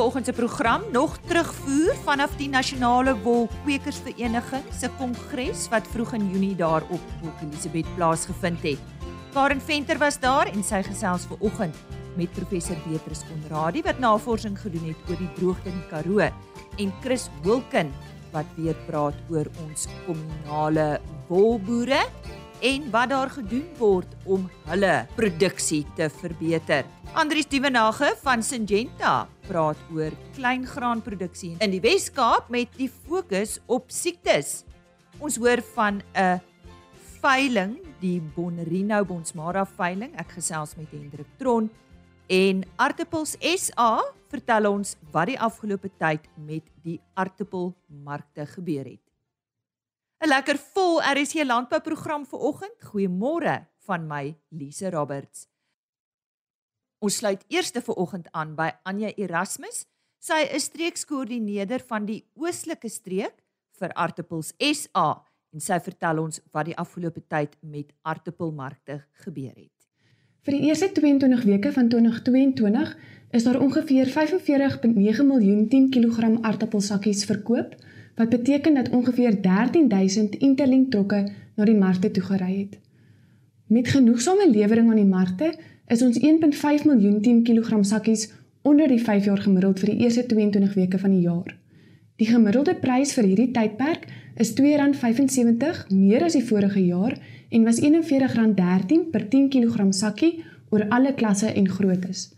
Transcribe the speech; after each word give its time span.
vanoggend 0.00 0.26
se 0.26 0.32
program 0.32 0.80
nog 0.92 1.18
terugvoer 1.28 1.94
vanaf 2.04 2.32
die 2.40 2.48
Nasionale 2.48 3.12
Wolkwekersvereniging 3.20 4.62
se 4.72 4.88
kongres 4.96 5.66
wat 5.68 5.88
vroeg 5.92 6.14
in 6.16 6.30
Junie 6.32 6.54
daar 6.56 6.82
op 6.88 7.00
Hoek 7.20 7.42
Elizabeth 7.44 7.88
plaasgevind 7.98 8.62
het. 8.64 8.78
Karen 9.34 9.60
Venter 9.60 9.98
was 10.00 10.16
daar 10.20 10.48
en 10.48 10.64
sy 10.64 10.80
gesels 10.86 11.26
vanoggend 11.28 11.76
met 12.16 12.32
professor 12.32 12.78
Beatrice 12.86 13.28
Konradi 13.28 13.82
wat 13.84 14.00
navorsing 14.00 14.56
gedoen 14.58 14.86
het 14.88 15.10
oor 15.10 15.20
die 15.20 15.28
droogte 15.36 15.68
in 15.68 15.76
die 15.76 15.88
Karoo 15.90 16.30
en 16.80 16.94
Chris 17.02 17.26
Wilken 17.44 17.92
wat 18.32 18.48
weer 18.56 18.78
praat 18.86 19.18
oor 19.28 19.50
ons 19.66 19.84
kommunale 20.06 20.94
wolboere 21.28 22.00
en 22.64 22.88
wat 22.94 23.12
daar 23.12 23.34
gedoen 23.36 23.68
word 23.76 24.16
om 24.24 24.48
hulle 24.70 24.94
produksie 25.18 25.82
te 26.00 26.08
verbeter. 26.22 26.88
Andries 27.12 27.52
Dievenage 27.52 28.14
van 28.24 28.40
Syngenta 28.42 29.28
praat 29.50 29.78
oor 29.90 30.14
kleingraanproduksie 30.36 31.56
in 31.64 31.72
die 31.74 31.82
Wes-Kaap 31.82 32.50
met 32.54 32.70
die 32.78 32.88
fokus 32.90 33.58
op 33.66 33.90
siektes. 33.90 34.60
Ons 35.18 35.40
hoor 35.42 35.62
van 35.74 36.02
'n 36.14 36.40
veiling, 37.20 37.78
die 38.00 38.20
Bonrino 38.20 39.04
Bonsmara 39.04 39.66
veiling. 39.66 40.14
Ek 40.16 40.38
gesels 40.38 40.76
met 40.76 40.90
Hendrik 40.90 41.26
Tron 41.38 41.70
en 42.28 42.62
Artipels 42.76 43.36
SA 43.40 44.02
vertel 44.30 44.70
ons 44.70 44.96
wat 45.10 45.26
die 45.26 45.38
afgelope 45.38 45.90
tyd 45.98 46.22
met 46.36 46.62
die 46.84 47.00
aartappelmarkte 47.14 48.46
gebeur 48.46 48.84
het. 48.84 49.06
'n 50.22 50.28
Lekker 50.28 50.58
vol 50.74 51.00
RSC 51.00 51.44
landbouprogram 51.44 52.26
vir 52.26 52.38
oggend. 52.38 52.76
Goeiemôre 52.92 53.66
van 53.86 54.06
my 54.06 54.36
Lise 54.50 54.90
Roberts. 54.90 55.49
Ons 57.00 57.16
sluit 57.16 57.40
eers 57.48 57.70
te 57.72 57.80
vanoggend 57.80 58.26
aan 58.36 58.50
by 58.58 58.68
Anja 58.84 59.08
Erasmus. 59.16 59.86
Sy 60.20 60.42
is 60.52 60.66
streekskoördineerder 60.68 61.80
van 61.88 62.04
die 62.04 62.18
oostelike 62.36 62.90
streek 62.92 63.38
vir 63.80 63.94
Aartappels 63.96 64.50
SA 64.60 65.06
en 65.50 65.64
sy 65.64 65.78
vertel 65.80 66.20
ons 66.20 66.42
wat 66.52 66.68
die 66.68 66.76
afgelope 66.76 67.22
tyd 67.32 67.56
met 67.64 67.88
aartappelmarkte 68.04 68.98
gebeur 69.24 69.54
het. 69.54 69.72
Vir 70.44 70.58
die 70.58 70.68
eerste 70.68 70.90
22 71.00 71.46
weke 71.48 71.72
van 71.72 71.88
2022 71.88 72.92
is 73.32 73.48
daar 73.48 73.62
ongeveer 73.64 74.12
45.9 74.12 75.24
miljoen 75.24 75.66
10 75.72 75.88
kg 75.96 76.36
aartappelsakkies 76.44 77.24
verkoop 77.32 77.74
wat 78.20 78.28
beteken 78.36 78.76
dat 78.76 78.92
ongeveer 78.92 79.40
13000 79.40 80.36
interlink 80.36 80.92
trokke 80.92 81.24
na 81.56 81.64
die 81.64 81.80
markte 81.80 82.12
toe 82.12 82.28
gery 82.28 82.52
het. 82.58 82.78
Met 83.72 83.88
genoegsame 83.88 84.50
lewering 84.52 84.92
aan 84.92 85.00
die 85.00 85.08
markte 85.08 85.54
is 85.90 86.02
ons 86.06 86.18
1.5 86.22 86.84
miljoen 86.86 87.18
10 87.20 87.42
kg 87.42 87.80
sakkies 87.82 88.28
onder 88.62 88.88
die 88.88 89.00
5 89.02 89.24
jaar 89.24 89.40
gemiddeld 89.42 89.80
vir 89.82 89.90
die 89.90 90.04
eerste 90.04 90.26
22 90.26 90.74
weke 90.78 90.98
van 90.98 91.10
die 91.16 91.24
jaar. 91.24 91.56
Die 92.20 92.28
gemiddelde 92.28 92.74
prys 92.78 93.14
vir 93.16 93.26
hierdie 93.30 93.50
tydperk 93.54 94.06
is 94.36 94.52
R2.75 94.54 95.86
meer 95.90 96.26
as 96.26 96.36
die 96.36 96.44
vorige 96.46 96.82
jaar 96.84 97.16
en 97.50 97.64
was 97.66 97.80
R41.13 97.80 99.08
per 99.10 99.26
10 99.32 99.48
kg 99.50 99.88
sakkie 99.96 100.44
oor 100.70 100.86
alle 100.94 101.14
klasse 101.18 101.50
en 101.50 101.66
groottes. 101.68 102.28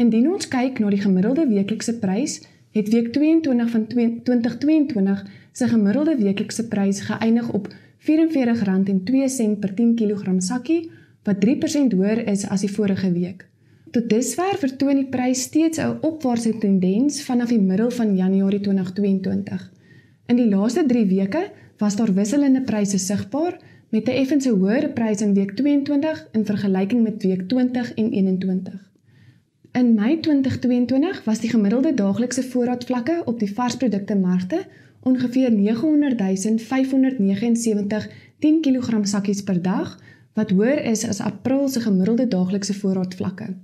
Indien 0.00 0.30
ons 0.32 0.48
kyk 0.48 0.80
na 0.80 0.90
die 0.90 1.02
gemiddelde 1.02 1.44
weeklikse 1.50 1.98
prys, 2.00 2.40
het 2.74 2.88
week 2.90 3.12
22 3.14 3.70
van 3.70 3.86
2022 3.90 5.24
se 5.52 5.68
gemiddelde 5.70 6.16
weeklikse 6.18 6.68
prys 6.72 7.04
geëindig 7.10 7.52
op 7.52 7.68
R44.02 8.04 9.58
per 9.60 9.74
10 9.74 9.94
kg 9.98 10.38
sakkie, 10.42 10.90
wat 11.24 11.44
3% 11.44 11.96
hoër 11.96 12.28
is 12.28 12.48
as 12.48 12.60
die 12.60 12.72
vorige 12.72 13.12
week. 13.12 13.46
Tot 13.90 14.08
dusver 14.10 14.58
vertoon 14.58 14.96
die 14.98 15.10
prys 15.10 15.42
steeds 15.48 15.78
'n 15.78 15.98
opwaartse 16.00 16.58
tendens 16.58 17.22
vanaf 17.22 17.48
die 17.48 17.60
middel 17.60 17.90
van 17.90 18.16
Januarie 18.16 18.60
2022. 18.60 19.72
In 20.26 20.36
die 20.36 20.48
laaste 20.48 20.86
3 20.86 21.06
weke 21.06 21.50
was 21.78 21.96
daar 21.96 22.14
wisselende 22.14 22.60
pryse 22.60 22.98
sigbaar 22.98 23.58
met 23.88 24.08
'n 24.08 24.16
effense 24.22 24.50
hoër 24.50 24.92
prys 24.92 25.20
in 25.20 25.34
week 25.34 25.56
22 25.56 26.28
in 26.32 26.44
vergelyking 26.44 27.02
met 27.02 27.22
week 27.22 27.48
20 27.48 27.94
en 27.94 28.12
21. 28.12 28.90
In 29.72 29.94
Mei 29.94 30.20
2022 30.20 31.24
was 31.24 31.40
die 31.40 31.50
gemiddelde 31.50 31.94
daaglikse 31.94 32.42
voorraadvlakke 32.42 33.22
op 33.24 33.38
die 33.38 33.54
varsprodukte 33.54 34.16
markte 34.16 34.66
ongeveer 35.00 35.50
900.579 35.50 38.08
10 38.38 38.60
kg 38.60 38.98
sakkies 39.02 39.42
per 39.42 39.62
dag, 39.62 39.98
wat 40.34 40.50
hoër 40.50 40.84
is 40.84 41.06
as 41.08 41.20
April 41.20 41.68
se 41.68 41.80
gemiddelde 41.80 42.28
daaglikse 42.28 42.74
voorraadvlakke 42.74 43.54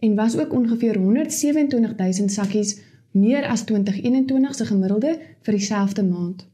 en 0.00 0.14
was 0.14 0.36
ook 0.36 0.52
ongeveer 0.52 0.96
127.000 0.96 2.24
sakkies 2.24 2.78
meer 3.10 3.46
as 3.46 3.64
2021 3.64 4.54
se 4.54 4.64
gemiddelde 4.64 5.18
vir 5.42 5.54
dieselfde 5.56 6.04
maand. 6.04 6.46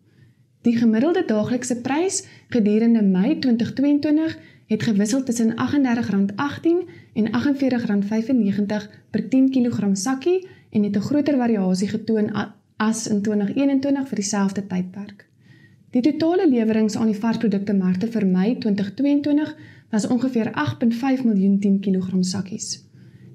Die 0.62 0.76
gemiddelde 0.76 1.22
daaglikse 1.26 1.76
prys 1.80 2.24
gedurende 2.48 3.02
Mei 3.02 3.38
2022 3.38 4.38
het 4.66 4.82
gewissel 4.82 5.22
tussen 5.22 5.52
R38.18 5.52 6.88
en 7.12 7.28
R48.95 7.28 8.88
per 9.10 9.28
10 9.28 9.50
kg 9.50 9.90
sakkie 9.92 10.48
en 10.70 10.82
het 10.82 10.96
'n 10.96 11.06
groter 11.08 11.36
variasie 11.36 11.88
getoon 11.88 12.30
as 12.76 13.06
in 13.06 13.22
2021 13.22 14.08
vir 14.08 14.16
dieselfde 14.16 14.66
tydperk. 14.66 15.26
Die 15.96 16.02
totale 16.04 16.44
leweringe 16.44 16.98
aan 17.00 17.08
die 17.08 17.16
varsprodukte 17.16 17.72
markte 17.72 18.06
vir 18.12 18.24
Mei 18.28 18.50
2022 18.60 19.52
was 19.94 20.04
ongeveer 20.12 20.50
8.5 20.52 21.22
miljoen 21.24 21.54
10 21.62 21.78
kg 21.86 22.18
sakkies. 22.20 22.66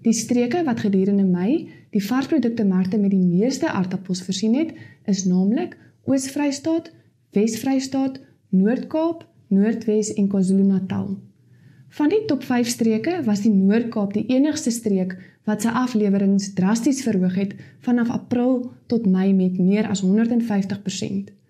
Die 0.06 0.14
streke 0.14 0.62
wat 0.68 0.84
gedurende 0.84 1.26
Mei 1.26 1.72
die 1.90 2.04
varsprodukte 2.06 2.66
markte 2.66 3.00
met 3.02 3.16
die 3.16 3.24
meeste 3.24 3.72
aardappels 3.72 4.22
voorsien 4.28 4.54
het, 4.60 4.76
is 5.10 5.24
naamlik 5.26 5.74
Oos-Vrystaat, 6.06 6.92
Wes-Vrystaat, 7.34 8.22
Noord-Kaap, 8.54 9.26
Noordwes 9.48 10.14
en 10.14 10.30
KwaZulu-Natal. 10.30 11.18
Van 11.98 12.14
die 12.14 12.24
top 12.30 12.46
5 12.46 12.74
streke 12.78 13.18
was 13.26 13.42
die 13.42 13.56
Noord-Kaap 13.58 14.14
die 14.14 14.28
enigste 14.38 14.70
streek 14.70 15.18
wat 15.50 15.66
sy 15.66 15.74
afleweringe 15.74 16.54
drasties 16.54 17.02
verhoog 17.10 17.42
het 17.42 17.58
vanaf 17.82 18.14
April 18.22 18.68
tot 18.86 19.10
Mei 19.10 19.32
met 19.34 19.58
meer 19.58 19.90
as 19.90 20.06
150%. 20.06 21.41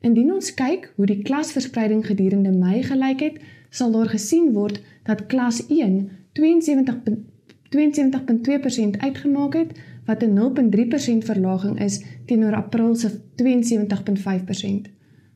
Indien 0.00 0.32
ons 0.32 0.54
kyk 0.54 0.92
hoe 0.96 1.06
die 1.06 1.22
klasverspreiding 1.22 2.06
gedurende 2.06 2.50
Mei 2.50 2.82
gelyk 2.82 3.20
het, 3.20 3.40
sal 3.70 3.92
daar 3.92 4.08
gesien 4.08 4.52
word 4.52 4.80
dat 5.04 5.26
klas 5.26 5.66
1 5.66 6.10
72 6.32 6.96
72.2% 7.76 8.98
uitgemaak 8.98 9.54
het 9.54 9.72
wat 10.06 10.22
'n 10.22 10.34
0.3% 10.34 11.24
verlaging 11.24 11.80
is 11.80 12.02
teenoor 12.26 12.54
April 12.54 12.94
se 12.94 13.10
72.5%. 13.34 14.90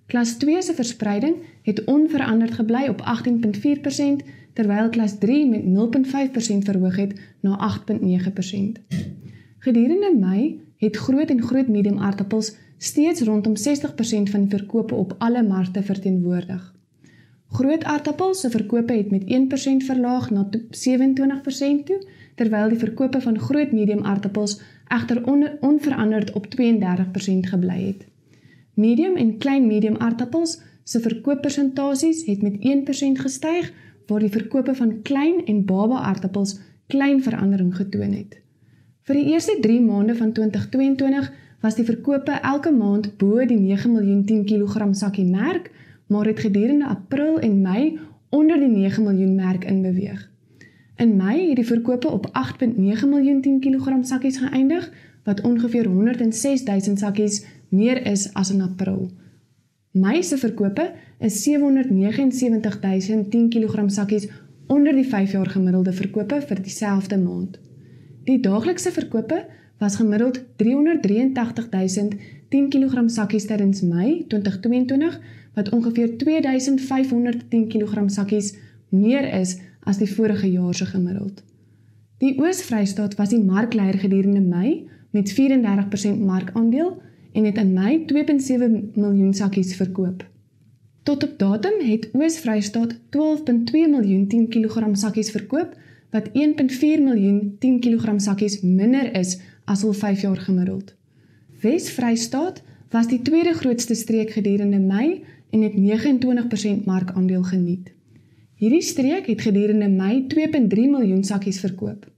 Klas 0.07 0.37
2 0.39 0.63
se 0.63 0.75
verspreiding 0.75 1.35
het 1.63 1.85
onveranderd 1.85 2.55
gebly 2.55 2.89
op 2.89 3.01
18.4% 3.01 4.25
terwyl 4.53 4.89
klas 4.89 5.19
3 5.19 5.49
met 5.49 5.63
0.5% 5.65 6.65
verhoog 6.65 6.97
het 6.97 7.21
na 7.41 7.59
8.9%. 7.59 8.81
Gedurende 9.59 10.17
Mei 10.19 10.61
het 10.77 10.97
groot 10.97 11.31
en 11.31 11.43
groot 11.43 11.69
medium 11.69 11.99
aardappels 11.99 12.57
steeds 12.81 13.21
rondom 13.21 13.55
60% 13.57 14.31
van 14.33 14.45
die 14.47 14.59
verkope 14.59 14.95
op 14.95 15.15
alle 15.19 15.43
markte 15.43 15.83
verteenwoordig. 15.83 16.63
Groot 17.53 17.85
aardappels 17.85 18.41
se 18.41 18.51
verkope 18.51 18.93
het 18.93 19.11
met 19.11 19.25
1% 19.83 19.85
verlaag 19.85 20.31
na 20.31 20.49
27% 20.51 21.85
toe, 21.85 21.99
terwyl 22.35 22.69
die 22.73 22.79
verkope 22.79 23.21
van 23.21 23.39
groot 23.39 23.73
medium 23.73 24.05
aardappels 24.05 24.61
egter 24.89 25.21
on 25.29 25.45
onveranderd 25.61 26.33
op 26.33 26.47
32% 26.55 27.51
gebly 27.53 27.81
het. 27.87 28.07
Medium 28.75 29.17
en 29.17 29.37
klein 29.39 29.67
medium 29.67 29.97
aardappels 29.97 30.61
se 30.85 31.01
verkooppersentasies 31.01 32.25
het 32.27 32.43
met 32.43 32.57
1% 32.57 33.21
gestyg, 33.27 33.73
waar 34.07 34.25
die 34.25 34.33
verkope 34.33 34.75
van 34.75 35.03
klein 35.03 35.45
en 35.47 35.65
baba 35.65 36.01
aardappels 36.01 36.59
klein 36.87 37.23
verandering 37.23 37.77
getoon 37.77 38.13
het. 38.13 38.41
Vir 39.03 39.21
die 39.21 39.33
eerste 39.35 39.59
3 39.61 39.81
maande 39.81 40.15
van 40.17 40.33
2022 40.33 41.33
was 41.61 41.77
die 41.77 41.85
verkope 41.85 42.39
elke 42.43 42.73
maand 42.73 43.17
bo 43.19 43.45
die 43.45 43.59
9 43.59 43.93
miljoen 43.93 44.25
10 44.25 44.45
kg 44.45 44.89
sakkie 44.97 45.27
merk, 45.27 45.71
maar 46.07 46.27
het 46.27 46.41
gedurende 46.41 46.87
April 46.87 47.39
en 47.39 47.61
Mei 47.61 47.99
onder 48.31 48.59
die 48.59 48.69
9 48.69 49.03
miljoen 49.05 49.35
merk 49.35 49.65
inbeweeg. 49.65 50.31
In 50.97 51.17
Mei 51.17 51.49
het 51.49 51.57
die 51.57 51.67
verkope 51.67 52.09
op 52.09 52.27
8.9 52.33 53.09
miljoen 53.09 53.41
10 53.41 53.61
kg 53.61 53.99
sakkies 54.03 54.39
geëindig, 54.39 54.91
wat 55.25 55.41
ongeveer 55.41 55.87
106 55.87 56.65
000 56.65 56.97
sakkies 56.97 57.45
meer 57.69 58.07
is 58.07 58.35
as 58.35 58.51
in 58.51 58.61
April. 58.61 59.11
Mei 59.93 60.23
se 60.23 60.37
verkope 60.39 60.93
is 61.19 61.43
779 61.43 62.81
000 62.81 63.29
10 63.31 63.49
kg 63.49 63.91
sakkies 63.91 64.29
onder 64.67 64.93
die 64.93 65.07
5 65.07 65.33
jaar 65.33 65.51
gemiddelde 65.51 65.93
verkope 65.93 66.41
vir 66.41 66.63
dieselfde 66.63 67.19
maand. 67.19 67.59
Die 68.25 68.41
daaglikse 68.41 68.93
verkope 68.93 69.45
was 69.81 69.97
gemiddeld 69.97 70.43
383 70.57 71.69
010 72.49 72.69
kg 72.69 73.05
sakkies 73.09 73.47
tydens 73.49 73.81
Mei 73.81 74.25
2022 74.29 75.21
wat 75.55 75.69
ongeveer 75.73 76.17
2510 76.19 77.69
kg 77.69 78.03
sakkies 78.07 78.55
meer 78.89 79.25
is 79.41 79.57
as 79.81 79.99
die 79.99 80.11
vorige 80.15 80.51
jaar 80.51 80.75
se 80.75 80.85
gemiddeld. 80.87 81.43
Die 82.21 82.37
Oos-Vrystaat 82.37 83.17
was 83.17 83.33
die 83.33 83.41
markleier 83.41 83.97
gedurende 83.99 84.41
Mei 84.41 84.89
met 85.17 85.33
34% 85.33 86.19
markandeel 86.19 87.03
en 87.33 87.45
het 87.45 87.57
in 87.57 87.73
Mei 87.73 88.05
2.7 88.13 88.69
miljoen 88.95 89.35
sakkies 89.35 89.77
verkoop. 89.77 90.27
Tot 91.03 91.25
op 91.25 91.39
datum 91.39 91.81
het 91.89 92.11
Oos-Vrystaat 92.13 92.93
12.2 93.17 93.89
miljoen 93.95 94.27
10 94.27 94.49
kg 94.49 94.91
sakkies 94.93 95.31
verkoop 95.31 95.73
wat 96.11 96.29
1.4 96.29 96.35
miljoen 97.07 97.57
10 97.59 97.81
kg 97.81 98.15
sakkies 98.17 98.61
minder 98.61 99.15
is 99.17 99.39
as 99.71 99.85
al 99.87 99.93
5 99.95 100.21
jaar 100.27 100.41
gemiddeld. 100.43 100.95
Wes-Vrystaat 101.63 102.63
was 102.91 103.07
die 103.07 103.23
tweede 103.23 103.53
grootste 103.55 103.95
streek 103.95 104.31
gedurende 104.35 104.79
Mei 104.79 105.23
en 105.51 105.63
het 105.63 105.75
29% 105.79 106.85
markandeel 106.85 107.43
geniet. 107.43 107.93
Hierdie 108.55 108.83
streek 108.83 109.27
het 109.27 109.41
gedurende 109.41 109.89
Mei 109.89 110.27
2.3 110.35 110.89
miljoen 110.95 111.25
sakkies 111.25 111.61
verkoop. 111.61 112.09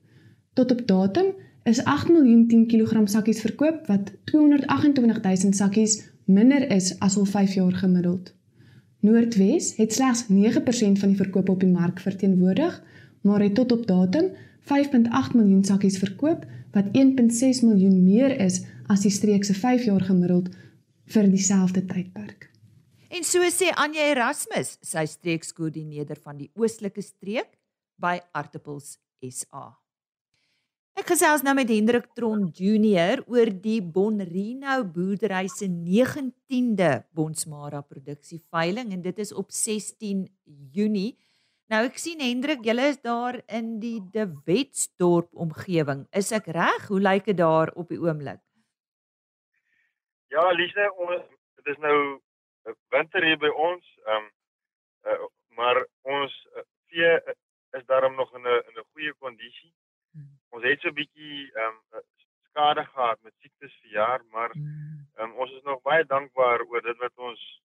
Tot 0.53 0.73
op 0.73 0.87
datum 0.87 1.35
is 1.65 1.85
8 1.85 2.09
miljoen 2.09 2.47
10 2.49 2.67
kg 2.67 3.03
sakkies 3.05 3.41
verkoop 3.41 3.87
wat 3.87 4.13
228 4.25 5.43
000 5.43 5.53
sakkies 5.53 5.99
minder 6.25 6.71
is 6.71 6.99
as 6.99 7.17
al 7.17 7.25
5 7.25 7.55
jaar 7.55 7.73
gemiddeld. 7.73 8.35
Noordwes 9.01 9.77
het 9.77 9.93
slegs 9.93 10.25
9% 10.31 10.99
van 11.03 11.09
die 11.09 11.17
verkoop 11.17 11.49
op 11.49 11.61
die 11.61 11.71
mark 11.71 12.01
verteenwoordig, 12.01 12.83
maar 13.21 13.43
het 13.43 13.55
tot 13.55 13.73
op 13.73 13.87
datum 13.87 14.31
5.8 14.63 15.35
miljoen 15.35 15.65
sakkies 15.65 15.99
verkoop 15.99 16.47
wat 16.73 16.89
1.6 16.97 17.63
miljoen 17.67 17.99
meer 18.05 18.35
is 18.41 18.63
as 18.93 19.05
die 19.05 19.13
streek 19.13 19.45
se 19.45 19.55
5 19.55 19.87
jaar 19.89 20.05
gemiddeld 20.05 20.49
vir 21.13 21.29
dieselfde 21.29 21.85
tydperk. 21.87 22.49
En 23.13 23.25
so 23.29 23.45
sê 23.53 23.69
Anje 23.77 24.01
Erasmus, 24.15 24.79
sy 24.81 25.05
streekskoördineerder 25.05 26.17
van 26.25 26.39
die 26.41 26.49
oostelike 26.57 27.05
streek 27.05 27.51
by 28.01 28.19
Artappels 28.33 28.97
SA. 29.21 29.69
Ek 30.93 31.09
gesels 31.09 31.41
nou 31.45 31.55
met 31.57 31.71
Hendrik 31.73 32.11
Tron 32.17 32.51
Junior 32.53 33.23
oor 33.33 33.49
die 33.49 33.81
Bonrino 33.81 34.75
boerdery 34.85 35.47
se 35.49 35.69
19de 35.69 36.91
Bonsmara 37.17 37.81
produksieveiling 37.81 38.93
en 38.93 39.05
dit 39.05 39.23
is 39.25 39.33
op 39.33 39.53
16 39.57 40.27
Junie. 40.73 41.15
Nou 41.73 41.87
ek 41.89 41.95
sien 41.97 42.21
Hendrik, 42.21 42.67
julle 42.69 42.85
is 42.91 42.99
daar 43.01 43.39
in 43.49 43.79
die 43.81 43.99
De 44.13 44.27
Wetsdorp 44.45 45.31
omgewing. 45.45 46.03
Is 46.13 46.29
ek 46.37 46.51
reg? 46.53 46.89
Hoe 46.91 46.99
lyk 47.01 47.31
dit 47.31 47.39
daar 47.39 47.73
op 47.81 47.89
die 47.89 48.01
oomblik? 48.03 48.43
Ja, 50.35 50.45
Lise, 50.53 50.91
ons 51.01 51.23
dit 51.57 51.71
is 51.73 51.81
nou 51.81 51.97
'n 52.69 52.77
winter 52.93 53.25
hier 53.25 53.41
by 53.41 53.49
ons. 53.49 53.89
Ehm 54.05 54.21
um, 54.21 54.29
uh, 55.09 55.25
maar 55.57 55.81
ons 56.03 56.37
uh, 56.57 56.61
vee 56.93 57.17
is 57.79 57.87
daarom 57.87 58.21
nog 58.21 58.35
in 58.37 58.45
'n 58.45 58.63
in 58.69 58.77
'n 58.77 58.89
goeie 58.93 59.15
kondisie. 59.25 59.73
Hmm. 60.13 60.29
Ons 60.51 60.65
het 60.69 60.81
so 60.81 60.89
'n 60.89 60.99
bietjie 61.01 61.51
ehm 61.57 61.77
um, 61.97 62.03
skade 62.51 62.85
gehad 62.85 63.19
met 63.23 63.35
siektes 63.41 63.75
vir 63.81 63.91
jaar, 63.91 64.21
maar 64.31 64.51
hmm. 64.51 65.09
ehm 65.17 65.31
um, 65.31 65.37
ons 65.37 65.53
is 65.53 65.63
nog 65.63 65.81
baie 65.83 66.05
dankbaar 66.05 66.61
oor 66.69 66.83
dit 66.83 66.99
wat 66.99 67.17
ons 67.17 67.63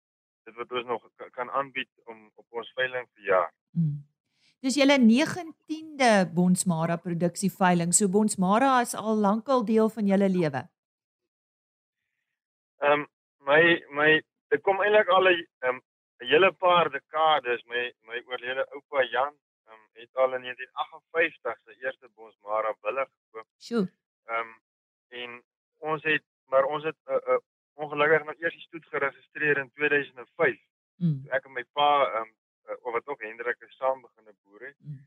dit 0.44 0.56
wat 0.56 0.72
ons 0.72 0.86
nog 0.86 1.06
kan 1.32 1.50
aanbied 1.50 1.90
om 2.06 2.32
op 2.36 2.60
ons 2.62 2.72
veiling 2.78 3.08
vir 3.14 3.24
jaar. 3.30 3.54
Hmm. 3.72 4.02
Dis 4.64 4.78
julle 4.80 4.96
19de 5.00 6.12
Bonsmara 6.34 6.96
produksie 6.96 7.52
veiling. 7.52 7.94
So 7.94 8.08
Bonsmara 8.08 8.78
is 8.82 8.94
al 8.96 9.18
lankal 9.20 9.66
deel 9.68 9.90
van 9.90 10.08
julle 10.08 10.30
lewe. 10.30 10.62
Ehm 12.84 13.04
um, 13.04 13.08
my 13.48 13.64
my 13.92 14.10
dit 14.54 14.62
kom 14.64 14.80
eintlik 14.82 15.10
al 15.12 15.28
'n 15.28 15.44
um, 15.68 15.82
hele 16.18 16.52
paar 16.52 16.90
dekades 16.92 17.64
my 17.68 17.92
my 18.08 18.22
oorlede 18.32 18.64
oupa 18.76 19.04
Jan 19.04 19.34
um, 19.72 19.84
het 20.00 20.16
al 20.16 20.36
in 20.36 20.42
1958 20.42 21.60
sy 21.66 21.74
eerste 21.84 22.10
Bonsmara 22.16 22.74
bulle 22.82 23.06
gekoop. 23.06 23.48
Sjoe. 23.60 23.88
Ehm 24.28 24.40
um, 24.40 24.54
en 25.10 25.42
ons 25.80 26.04
het 26.04 26.24
maar 26.48 26.66
ons 26.66 26.84
het 26.84 26.98
'n 27.08 27.12
uh, 27.12 27.36
uh, 27.36 27.42
ongelukkig 27.74 28.26
nog 28.26 28.40
eers 28.42 28.54
die 28.54 28.62
stoet 28.68 28.86
geregistreer 28.86 29.58
in 29.58 29.72
2005. 29.74 30.60
Mm. 30.96 31.22
Ek 31.30 31.46
en 31.46 31.54
my 31.58 31.64
pa 31.74 31.90
ehm 32.06 32.22
um, 32.22 32.34
uh, 32.70 32.94
wat 32.96 33.08
ook 33.08 33.22
Hendrik 33.22 33.62
is 33.62 33.78
saam 33.78 34.02
begin 34.02 34.36
boer 34.44 34.68
het. 34.68 34.78
Mm. 34.80 35.00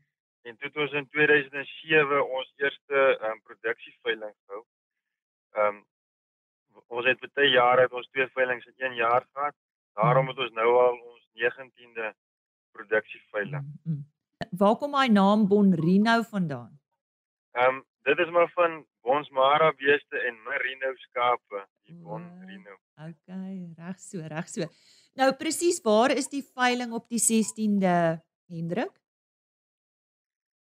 En 0.47 0.57
toe 0.57 0.81
ons 0.83 0.91
in 0.91 1.07
2007 1.09 2.29
ons 2.39 2.53
eerste 2.55 2.97
ehm 3.19 3.31
um, 3.31 3.41
produksieveiling 3.41 4.35
gehou. 4.45 4.65
Ehm 5.55 5.75
um, 5.75 5.85
ons 6.87 7.05
het 7.05 7.33
baie 7.33 7.49
jare 7.49 7.87
het 7.87 7.93
ons 7.93 8.09
twee 8.09 8.27
veilinge 8.35 8.73
in 8.75 8.91
1 8.91 8.95
jaar 8.95 9.25
gehad. 9.33 9.55
Daarom 9.93 10.27
het 10.27 10.37
ons 10.37 10.51
nou 10.51 10.67
al 10.79 10.99
ons 10.99 11.23
19de 11.43 12.13
produksieveiling. 12.71 13.63
Mm 13.63 13.81
-hmm. 13.83 14.05
Waar 14.51 14.75
kom 14.75 14.93
hy 14.95 15.07
naam 15.07 15.47
Bonrino 15.47 16.21
vandaan? 16.21 16.79
Ehm 17.51 17.75
um, 17.75 17.85
dit 18.07 18.17
is 18.17 18.29
maar 18.29 18.51
van 18.53 18.85
Bonsmara 19.01 19.73
beeste 19.73 20.17
en 20.19 20.43
Merino 20.43 20.93
skape, 20.95 21.67
die 22.57 22.63
Bonrino. 22.63 22.77
Okay, 22.97 23.73
reg 23.77 23.99
so, 23.99 24.21
reg 24.33 24.49
so. 24.49 24.69
Nou 25.17 25.31
presies 25.37 25.81
waar 25.85 26.11
is 26.11 26.29
die 26.29 26.43
veiling 26.43 26.93
op 26.93 27.07
die 27.09 27.21
16de 27.21 28.21
Hendrik? 28.49 28.93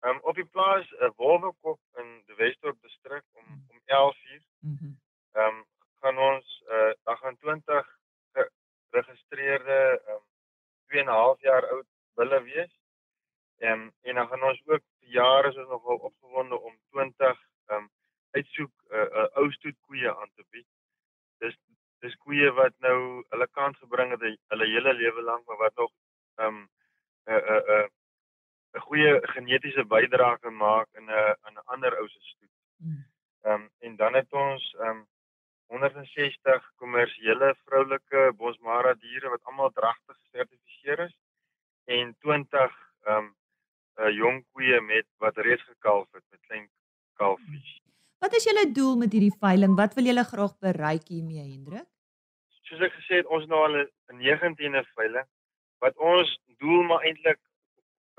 Ehm 0.07 0.15
um, 0.15 0.21
op 0.31 0.35
die 0.39 0.47
plaas 0.47 0.87
uh, 0.93 1.11
Wolwekop 1.17 1.81
in 1.99 2.23
die 2.27 2.37
Wesdorp 2.39 2.79
distrik 2.83 3.25
om 3.35 3.45
mm. 3.45 3.65
om 3.71 3.79
11:00. 3.87 4.43
Mhm. 4.61 4.73
Mm 4.73 4.97
ehm 5.39 5.55
um, 5.55 5.65
gaan 6.01 6.19
ons 6.19 6.63
uh 6.75 6.93
daar 7.05 7.17
gaan 7.17 7.37
20 7.37 7.99
geregistreerde 8.33 10.03
um 10.09 10.23
2 10.87 11.01
en 11.01 11.07
'n 11.07 11.19
half 11.23 11.41
jaar 11.41 11.69
oud 11.69 11.87
bulle 12.15 12.43
wees. 12.43 12.73
En 13.57 13.95
en 14.01 14.15
dan 14.15 14.29
gaan 14.29 14.43
ons 14.43 14.63
ook 14.67 14.85
vir 14.99 15.09
jare 15.09 15.49
is 15.49 15.57
ons 15.57 15.69
nogal 15.69 15.97
opgewonde 15.97 16.61
om 16.61 16.79
20 16.91 17.49
um 17.67 17.91
uitsoek 18.31 18.73
'n 18.91 18.95
uh, 18.95 19.09
uh, 19.19 19.29
ou 19.39 19.53
stoet 19.53 19.79
koeie 19.81 20.15
aan 20.15 20.31
te 20.35 20.45
bied. 20.51 20.67
Dis 21.39 21.59
koeie 22.39 22.51
wat 22.55 22.75
nou 22.85 23.25
hulle 23.35 23.47
kans 23.51 23.79
gebring 23.83 24.13
het 24.15 24.23
hulle 24.23 24.67
hele 24.71 24.93
lewe 24.95 25.23
lank 25.23 25.47
maar 25.47 25.59
wat 25.59 25.75
nog 25.77 25.91
um 26.47 26.69
'n 27.27 27.33
uh, 27.33 27.43
'n 27.43 27.63
uh, 27.75 27.85
'n 27.85 28.79
uh, 28.79 28.83
goeie 28.87 29.13
genetiese 29.35 29.85
bydrae 29.85 30.39
kan 30.39 30.55
maak 30.55 30.89
in 30.95 31.07
'n 31.11 31.35
in 31.49 31.55
'n 31.55 31.67
ander 31.75 31.99
ou 31.99 32.09
se 32.09 32.21
stoet. 32.21 32.55
Hmm. 32.79 33.05
Ehm 33.43 33.55
um, 33.55 33.71
en 33.79 33.97
dan 33.97 34.15
het 34.15 34.33
ons 34.33 34.75
ehm 34.79 34.91
um, 34.91 35.07
160 35.67 36.73
kommersiële 36.77 37.55
vroulike 37.65 38.33
bosmara 38.37 38.95
diere 38.95 39.29
wat 39.29 39.45
almal 39.45 39.71
dragtig 39.71 40.17
gesertifiseer 40.17 40.99
is 41.09 41.17
en 41.85 42.17
20 42.19 42.73
ehm 43.05 43.17
um, 43.17 43.35
uh, 44.01 44.11
jong 44.15 44.45
koeie 44.53 44.81
met 44.81 45.07
wat 45.19 45.37
reeds 45.37 45.63
gekalf 45.63 46.09
het 46.13 46.25
met 46.31 46.41
klein 46.41 46.71
kalfies. 47.15 47.81
Wat 48.19 48.35
is 48.35 48.45
julle 48.45 48.73
doel 48.73 48.97
met 48.97 49.13
hierdie 49.13 49.39
veiling? 49.41 49.75
Wat 49.77 49.95
wil 49.95 50.05
julle 50.05 50.25
graag 50.25 50.59
bereik 50.59 51.09
hiermee, 51.09 51.43
Hendrik? 51.43 51.89
Soos 52.69 52.85
ek 52.85 52.95
gesê 53.01 53.21
het, 53.21 53.27
ons 53.33 53.47
nou 53.49 53.61
al 53.65 53.77
'n 53.81 54.21
19de 54.21 54.85
veiling 54.95 55.29
wat 55.85 55.97
ons 55.97 56.31
doel 56.63 56.83
maar 56.89 57.05
eintlik 57.09 57.41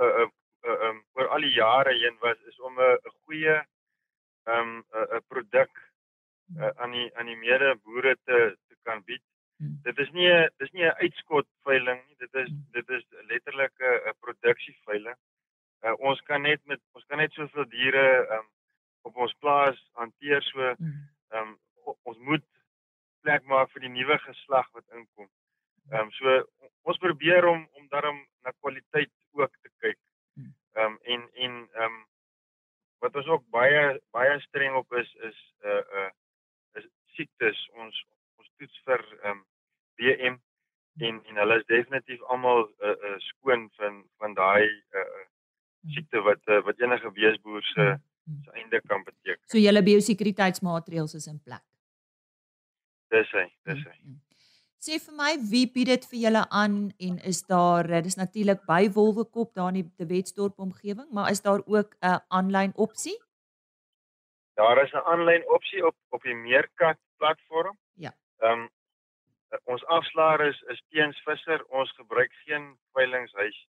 uh 0.03 0.13
uh 0.21 0.29
uh 0.69 0.77
um, 0.87 1.03
oor 1.17 1.27
al 1.35 1.45
die 1.45 1.55
jare 1.55 1.93
heen 2.01 2.17
was 2.23 2.39
is 2.51 2.59
om 2.59 2.79
'n 2.79 3.13
goeie 3.25 3.55
ehm 3.55 4.69
um, 4.69 4.83
'n 5.17 5.23
produk 5.27 5.71
uh, 6.57 6.71
aan 6.81 6.91
die 6.91 7.09
aan 7.17 7.25
die 7.25 7.37
mede 7.45 7.75
boere 7.83 8.15
te 8.25 8.57
te 8.67 8.75
kan 8.83 9.03
bied. 9.03 9.23
Hmm. 9.57 9.79
Dit 9.83 9.97
is 9.99 10.11
nie 10.11 10.31
dis 10.57 10.71
nie 10.71 10.85
'n 10.85 10.99
uitskot 11.03 11.47
veiling 11.63 11.99
nie. 12.07 12.15
Dit 12.17 12.33
is 12.33 12.49
hmm. 12.49 12.65
dit 12.71 12.89
is 12.89 13.03
letterlik 13.31 13.75
'n 13.79 14.15
produksieveiling. 14.19 15.17
Uh, 15.83 15.95
ons 15.99 16.21
kan 16.21 16.41
net 16.41 16.61
met 16.65 16.81
ons 16.91 17.05
kan 17.05 17.17
net 17.17 17.31
soveel 17.31 17.67
diere 17.69 18.05
um, 18.37 18.47
op 19.01 19.15
ons 19.15 19.33
plaas 19.39 19.77
hanteer 19.93 20.41
so 20.41 20.75
um, 21.31 21.59
ons 22.03 22.17
moet 22.17 22.43
plek 23.23 23.45
maak 23.45 23.71
vir 23.73 23.85
die 23.85 23.93
nuwe 23.93 24.17
geslag 24.25 24.67
wat 24.77 24.85
inkom. 24.97 25.29
Ehm 25.91 26.07
um, 26.07 26.11
so 26.11 26.35
ons 26.89 27.01
probeer 27.05 27.45
om 27.45 27.67
om 27.77 27.87
daarom 27.93 28.19
na 28.43 28.53
kwaliteit 28.59 29.11
ook 29.31 29.53
te 29.61 29.71
kyk. 29.79 29.99
Ehm 30.75 30.85
um, 30.85 30.99
en 31.03 31.27
en 31.33 31.55
ehm 31.73 31.85
um, 31.85 31.99
wat 32.99 33.15
ons 33.15 33.27
ook 33.27 33.45
baie 33.49 33.99
baie 34.11 34.39
streng 34.47 34.75
op 34.75 34.93
is 34.93 35.13
is 35.29 35.39
'n 35.63 35.67
uh, 35.67 36.09
'n 36.75 36.83
uh, 36.83 36.91
siektes 37.15 37.69
ons 37.83 38.05
ons 38.37 38.51
toets 38.57 38.81
vir 38.85 39.01
ehm 39.23 39.31
um, 39.31 39.45
WM 39.99 40.37
en 41.07 41.23
en 41.25 41.35
hulle 41.41 41.57
is 41.59 41.65
definitief 41.65 42.21
almal 42.21 42.61
'n 42.67 42.89
uh, 42.89 42.95
uh, 43.09 43.17
skoon 43.17 43.69
van 43.77 44.03
van 44.17 44.33
daai 44.33 44.67
uh, 44.67 44.99
uh, 44.99 45.27
siekte 45.95 46.21
wat 46.21 46.41
uh, 46.47 46.61
wat 46.63 46.79
enige 46.79 47.11
weesboer 47.11 47.63
se 47.63 47.85
hmm. 48.23 48.43
se 48.43 48.51
einde 48.51 48.81
kan 48.81 49.03
beteken. 49.03 49.43
So 49.45 49.57
julle 49.57 49.83
biosekuriteitsmaatreëls 49.83 51.13
is 51.13 51.27
in 51.27 51.41
plek. 51.43 51.68
Dis 53.09 53.31
hy, 53.33 53.45
dis 53.65 53.85
hy. 53.85 53.93
Hmm, 53.93 54.09
hmm. 54.09 54.25
Sê 54.79 54.95
vir 55.03 55.15
my 55.19 55.33
wie 55.51 55.65
bied 55.67 55.89
dit 55.91 56.05
vir 56.07 56.19
julle 56.23 56.41
aan 56.55 56.75
en 57.07 57.15
is 57.27 57.41
daar 57.51 57.87
dis 58.05 58.15
natuurlik 58.15 58.61
by 58.67 58.85
Wolwekop 58.95 59.49
daar 59.57 59.73
in 59.73 59.81
die 59.81 60.07
Wetsdorp 60.11 60.61
omgewing, 60.63 61.09
maar 61.11 61.31
is 61.31 61.43
daar 61.43 61.59
ook 61.65 61.97
'n 61.99 62.21
aanlyn 62.37 62.71
opsie? 62.75 63.17
Daar 64.55 64.83
is 64.83 64.93
'n 64.93 65.03
aanlyn 65.13 65.43
opsie 65.57 65.85
op 65.85 65.95
op 66.09 66.23
die 66.23 66.35
Meerkat 66.35 66.97
platform. 67.17 67.77
Ja. 67.93 68.13
Ehm 68.37 68.51
um, 68.59 68.69
ons 69.63 69.85
afslaer 69.85 70.41
is 70.47 70.61
is 70.61 70.81
Teens 70.89 71.21
Visser. 71.25 71.65
Ons 71.69 71.91
gebruik 71.91 72.31
geen 72.45 72.77
veilingshuis. 72.93 73.67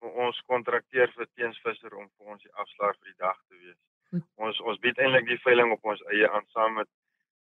Ons 0.00 0.42
kontrakteer 0.46 1.12
vir 1.16 1.26
Teens 1.34 1.60
Visser 1.60 1.96
om 1.96 2.10
vir 2.16 2.26
ons 2.26 2.42
die 2.42 2.52
afslaer 2.52 2.96
vir 3.00 3.08
die 3.12 3.22
dag 3.26 3.38
te 3.48 3.56
wees. 3.56 3.80
Goed. 4.10 4.24
Ons 4.34 4.60
ons 4.60 4.78
bied 4.78 4.98
eintlik 4.98 5.26
die 5.26 5.42
veiling 5.44 5.72
op 5.72 5.84
ons 5.84 6.02
eie 6.12 6.30
aan 6.30 6.46
saam 6.46 6.74
met 6.74 6.88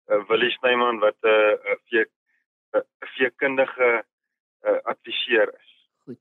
uh, 0.09 0.21
Willie 0.29 0.51
Snyman 0.57 0.99
wat 0.99 1.17
'n 1.23 1.27
uh, 1.27 1.71
uh, 1.71 1.79
vee 1.89 2.05
'n 2.05 2.77
uh, 2.77 2.81
veekundige 3.17 3.89
uh, 4.65 4.79
adviseur 4.83 5.47
is. 5.53 5.69
Goed. 6.05 6.19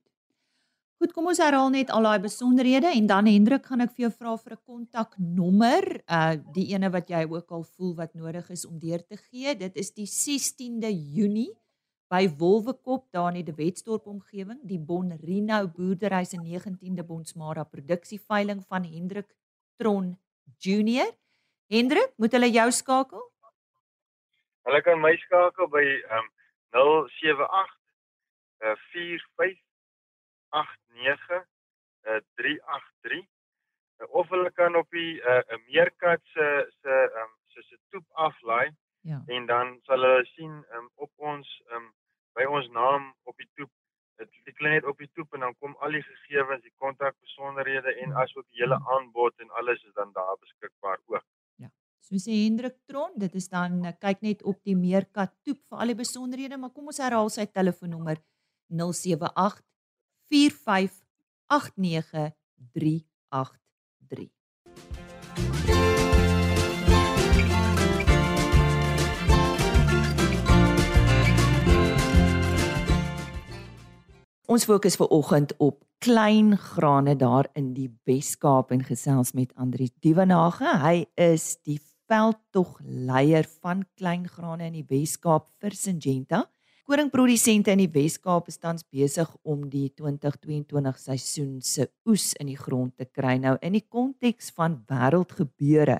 Goed, 0.99 1.13
kom 1.13 1.27
ons 1.27 1.39
herhaal 1.39 1.71
net 1.71 1.91
al 1.91 2.03
daai 2.03 2.21
besonderhede 2.21 2.91
en 2.95 3.07
dan 3.07 3.27
Hendrik 3.27 3.67
gaan 3.67 3.81
ek 3.81 3.95
vir 3.97 4.09
jou 4.09 4.13
vra 4.19 4.37
vir 4.37 4.53
'n 4.53 4.65
kontaknommer, 4.65 5.85
uh 6.07 6.35
die 6.55 6.69
ene 6.75 6.91
wat 6.91 7.09
jy 7.09 7.25
ook 7.29 7.51
al 7.51 7.65
voel 7.65 7.95
wat 7.95 8.15
nodig 8.15 8.51
is 8.51 8.67
om 8.67 8.79
deur 8.79 9.03
te 9.07 9.17
gee. 9.17 9.55
Dit 9.55 9.77
is 9.77 9.91
die 9.95 10.07
16de 10.07 10.91
Junie 10.91 11.53
by 12.09 12.25
Wolwekop 12.41 13.07
daar 13.13 13.35
in 13.37 13.45
die 13.45 13.55
Wetstorp 13.55 14.07
omgewing, 14.07 14.61
die 14.65 14.79
Bonrino 14.79 15.67
boerdery 15.69 16.25
se 16.25 16.39
19de 16.41 17.05
Bonsmara 17.05 17.65
produksieveiling 17.65 18.65
van 18.67 18.85
Hendrik 18.85 19.35
Tron 19.77 20.17
Junior. 20.59 21.13
Hendrik, 21.69 22.15
moet 22.17 22.33
hulle 22.33 22.49
jou 22.51 22.71
skakel? 22.73 23.28
Hulle 24.69 24.83
kan 24.85 25.01
my 25.01 25.15
skakel 25.25 25.71
by 25.73 25.87
um 26.19 26.29
078 26.77 27.73
uh 28.65 28.77
45 28.93 29.57
89 30.53 31.41
uh 32.09 32.21
383 32.37 33.25
uh, 34.01 34.07
of 34.21 34.29
hulle 34.29 34.53
kan 34.61 34.77
op 34.77 34.91
die 34.91 35.17
uh, 35.25 35.43
meerkat 35.71 36.21
se 36.35 36.49
se 36.83 37.01
um 37.23 37.33
se 37.55 37.65
se 37.71 37.81
toep 37.91 38.05
aflaai 38.29 38.69
Ja. 39.01 39.23
En 39.27 39.47
dan 39.47 39.79
sal 39.83 40.03
hulle 40.03 40.25
sien 40.25 40.65
um, 40.77 40.91
op 40.95 41.11
ons 41.17 41.63
um, 41.73 41.93
by 42.37 42.45
ons 42.45 42.69
naam 42.69 43.15
op 43.23 43.37
die 43.37 43.49
toep. 43.55 43.71
Dit 44.19 44.31
klik 44.59 44.61
net 44.75 44.87
op 44.91 44.99
die 44.99 45.11
toep 45.15 45.35
en 45.35 45.47
dan 45.47 45.55
kom 45.63 45.77
al 45.79 45.95
die 45.95 46.03
gegevens, 46.03 46.63
die 46.63 46.75
kontakbesonderhede 46.83 47.95
en 47.95 48.11
hmm. 48.11 48.21
asook 48.23 48.47
die 48.51 48.63
hele 48.63 48.81
aanbod 48.95 49.39
en 49.39 49.51
alles 49.61 49.85
is 49.85 49.95
dan 49.95 50.13
daar 50.13 50.37
beskikbaar 50.41 50.99
ook. 51.07 51.25
So 52.09 52.17
sê 52.17 52.33
Hendrik 52.33 52.79
Tron, 52.89 53.11
dit 53.21 53.35
is 53.37 53.51
dan 53.53 53.83
eh, 53.85 53.93
kyk 54.01 54.23
net 54.25 54.41
op 54.49 54.57
die 54.65 54.73
Meerkat 54.73 55.29
toep 55.45 55.59
vir 55.69 55.83
al 55.83 55.91
die 55.93 55.99
besonderhede, 55.99 56.57
maar 56.57 56.73
kom 56.73 56.89
ons 56.89 57.03
herhaal 57.05 57.29
sy 57.29 57.45
telefoonnommer 57.53 58.17
078 58.73 59.61
45 60.33 60.97
89 61.53 62.33
383. 62.73 64.33
Ons 74.49 74.65
fokus 74.65 74.97
ver 74.97 75.13
oggend 75.13 75.53
op 75.61 75.85
klein 76.01 76.57
grane 76.57 77.19
daar 77.21 77.51
in 77.53 77.75
die 77.77 77.91
Wes-Kaap 78.09 78.73
en 78.73 78.81
gesels 78.87 79.35
met 79.37 79.53
Andri 79.61 79.91
Dievenage. 80.01 80.73
Hy 80.81 81.05
is 81.21 81.59
die 81.69 81.77
veldtogleier 82.09 83.47
van 83.61 83.85
klein 83.99 84.25
grane 84.29 84.69
in 84.71 84.79
die 84.79 84.87
Wes-Kaap 84.89 85.49
vir 85.61 85.77
Syngenta. 85.77 86.47
Koringprodusente 86.89 87.75
in 87.75 87.83
die 87.83 87.91
Wes-Kaap 87.93 88.49
is 88.49 88.57
tans 88.57 88.87
besig 88.89 89.29
om 89.45 89.67
die 89.69 89.91
2022 89.93 91.03
seisoen 91.03 91.59
se 91.61 91.91
oes 92.09 92.31
in 92.41 92.49
die 92.49 92.57
grond 92.57 92.95
te 92.97 93.05
kry. 93.05 93.37
Nou 93.43 93.59
in 93.61 93.77
die 93.77 93.85
konteks 93.85 94.49
van 94.57 94.79
wêreldgebeure, 94.89 95.99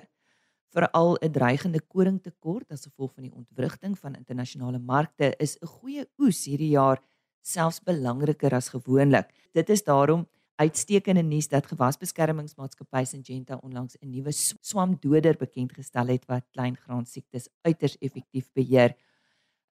veral 0.73 1.17
'n 1.21 1.31
dreigende 1.31 1.79
koringtekort 1.79 2.71
as 2.71 2.85
gevolg 2.85 3.13
van 3.13 3.23
die 3.23 3.35
ontwrigting 3.35 3.97
van 3.97 4.15
internasionale 4.15 4.79
markte, 4.79 5.35
is 5.39 5.57
'n 5.61 5.67
goeie 5.67 6.07
oes 6.17 6.45
hierdie 6.45 6.73
jaar 6.73 6.99
selfs 7.41 7.79
belangriker 7.79 8.53
as 8.53 8.69
gewoonlik. 8.69 9.29
Dit 9.53 9.69
is 9.69 9.83
daarom 9.83 10.27
uitstekende 10.59 11.23
nuus 11.23 11.47
dat 11.47 11.67
gewasbeskermingsmaatskappy 11.71 13.05
Syngenta 13.07 13.59
onlangs 13.63 13.95
'n 14.01 14.09
nuwe 14.09 14.31
swamdoder 14.31 15.37
bekend 15.37 15.73
gestel 15.73 16.07
het 16.07 16.25
wat 16.25 16.45
kleingraan 16.51 17.05
siektes 17.05 17.47
uiters 17.61 17.97
effektief 17.99 18.49
beheer. 18.53 18.95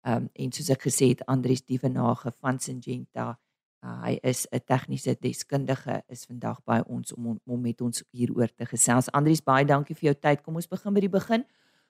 Um 0.03 0.29
en 0.34 0.51
soos 0.51 0.70
ek 0.70 0.82
gesê 0.88 1.10
het 1.10 1.25
Andries 1.25 1.65
Dievenage 1.65 2.32
van 2.39 2.60
Syngenta, 2.60 3.39
uh, 3.84 4.03
hy 4.03 4.20
is 4.24 4.48
'n 4.51 4.60
tegniese 4.65 5.17
deskundige 5.20 6.03
is 6.08 6.25
vandag 6.25 6.63
by 6.63 6.82
ons 6.88 7.13
om 7.13 7.39
om 7.46 7.62
met 7.62 7.82
ons 7.82 8.03
hieroor 8.12 8.50
te 8.56 8.65
gesels. 8.65 9.12
Andries, 9.12 9.44
baie 9.44 9.65
dankie 9.65 9.96
vir 9.96 10.13
jou 10.13 10.15
tyd. 10.15 10.41
Kom 10.44 10.56
ons 10.56 10.67
begin 10.67 10.94
by 10.94 11.00
die 11.00 11.10
begin. 11.10 11.46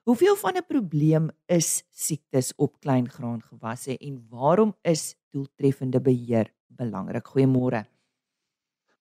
Hoeveel 0.06 0.36
van 0.36 0.56
'n 0.58 0.66
probleem 0.68 1.30
is 1.48 1.84
siektes 1.92 2.54
op 2.58 2.80
kleingraan 2.80 3.42
gewasse 3.42 3.98
en 3.98 4.26
waarom 4.30 4.76
is 4.84 5.16
doeltreffende 5.32 6.00
beheer 6.00 6.54
belangrik. 6.68 7.26
Goeiemôre. 7.28 7.97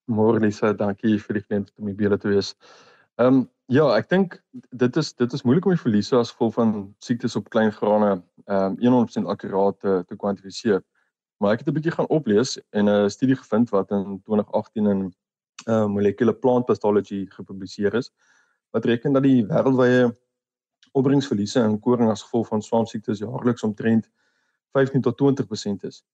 Môre 0.06 0.38
Lisa, 0.40 0.72
dankie 0.72 1.18
vir 1.18 1.34
die 1.34 1.42
geleentheid 1.42 1.78
om 1.82 1.88
hier 1.90 2.18
te 2.18 2.28
wees. 2.28 2.54
Ehm 3.18 3.42
um, 3.42 3.44
ja, 3.68 3.86
ek 3.96 4.08
dink 4.08 4.36
dit 4.70 4.96
is 4.96 5.12
dit 5.18 5.32
is 5.32 5.42
moeilik 5.42 5.64
om 5.66 5.72
die 5.74 5.82
verliese 5.82 6.16
as 6.16 6.30
gevolg 6.30 6.54
van 6.54 6.74
siektes 7.02 7.34
op 7.36 7.48
klein 7.50 7.72
grane 7.72 8.22
ehm 8.46 8.76
um, 8.84 9.06
100% 9.06 9.26
akkuraat 9.26 9.80
te, 9.80 10.04
te 10.06 10.16
kwantifiseer. 10.16 10.82
Maar 11.42 11.52
ek 11.56 11.64
het 11.64 11.68
'n 11.68 11.74
bietjie 11.78 11.96
gaan 11.96 12.08
oplees 12.08 12.58
en 12.70 12.88
'n 12.88 13.10
studie 13.10 13.36
gevind 13.36 13.70
wat 13.70 13.90
in 13.90 14.20
2018 14.22 14.86
in 14.86 15.00
uh, 15.68 15.86
Molecular 15.86 16.34
Plant 16.34 16.66
Pathology 16.66 17.26
gepubliseer 17.26 17.94
is 17.94 18.12
wat 18.70 18.84
reken 18.84 19.12
dat 19.12 19.22
die 19.22 19.42
wêreldwye 19.46 20.14
opbrengsverliese 20.92 21.60
in 21.60 21.80
koring 21.80 22.10
as 22.10 22.22
gevolg 22.22 22.48
van 22.48 22.62
swamsiektes 22.62 23.18
jaarliks 23.18 23.62
omtrent 23.62 24.10
15 24.72 25.00
tot 25.00 25.16
20% 25.22 25.86
is. 25.88 26.04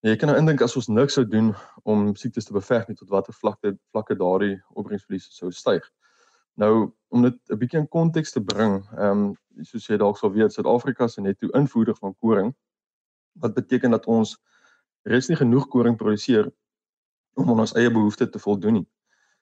Ja, 0.00 0.12
jy 0.12 0.18
kan 0.20 0.30
nou 0.30 0.36
indink 0.38 0.60
as 0.62 0.76
ons 0.78 0.86
niks 0.94 1.16
sou 1.16 1.24
doen 1.26 1.48
om 1.82 2.12
siektes 2.14 2.46
te 2.46 2.54
beveg 2.54 2.84
nie 2.86 2.94
tot 2.94 3.08
watter 3.10 3.34
vlakke 3.34 3.72
vlakke 3.90 4.14
daardie 4.20 4.52
opbrengsverliese 4.78 5.32
sou 5.34 5.50
styg. 5.50 5.82
Nou 6.62 6.92
om 7.10 7.26
dit 7.26 7.38
'n 7.50 7.58
bietjie 7.58 7.80
in 7.80 7.88
konteks 7.88 8.32
te 8.32 8.40
bring, 8.40 8.76
ehm 8.94 9.24
um, 9.24 9.34
soos 9.64 9.88
jy 9.90 9.98
dalk 9.98 10.18
sal 10.18 10.30
weet, 10.30 10.52
Suid-Afrika 10.52 11.08
se 11.08 11.20
netto 11.20 11.50
invoerder 11.50 11.96
van 11.96 12.14
koring 12.14 12.54
wat 13.42 13.54
beteken 13.54 13.90
dat 13.90 14.06
ons 14.06 14.38
res 15.02 15.28
nie 15.28 15.36
genoeg 15.36 15.68
koring 15.68 15.96
produseer 15.96 16.46
om 17.34 17.50
aan 17.50 17.60
ons 17.66 17.74
eie 17.74 17.90
behoeftes 17.90 18.30
te 18.30 18.38
voldoen 18.38 18.72
nie. 18.72 18.86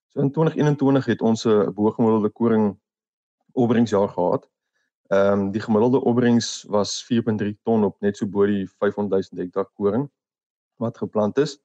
So 0.08 0.20
in 0.20 0.32
2021 0.32 1.04
het 1.04 1.20
ons 1.20 1.44
'n 1.46 1.72
bogemiddelde 1.74 2.30
koring 2.30 2.78
opbrengsjaar 3.52 4.08
gehad. 4.08 4.48
Ehm 5.10 5.32
um, 5.32 5.50
die 5.52 5.60
gemiddelde 5.60 6.00
opbrengs 6.00 6.64
was 6.68 7.04
4.3 7.04 7.60
ton 7.62 7.84
op 7.84 8.00
net 8.00 8.16
so 8.16 8.26
bo 8.26 8.46
die 8.46 8.66
500 8.66 9.30
000 9.30 9.44
hektaar 9.44 9.68
koring 9.76 10.10
wat 10.82 10.98
geplant 10.98 11.38
is. 11.38 11.58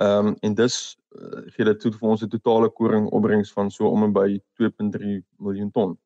Ehm 0.00 0.26
um, 0.26 0.36
en 0.40 0.54
dis 0.54 0.98
uh, 1.10 1.42
gee 1.54 1.64
dit 1.64 1.80
toe 1.80 1.92
vir 1.92 2.08
ons 2.08 2.22
'n 2.22 2.28
totale 2.28 2.70
koring 2.70 3.08
opbrengs 3.08 3.52
van 3.52 3.70
so 3.70 3.88
om 3.88 4.02
en 4.02 4.12
by 4.12 4.40
2.3 4.60 5.20
miljoen 5.36 5.70
ton. 5.70 5.98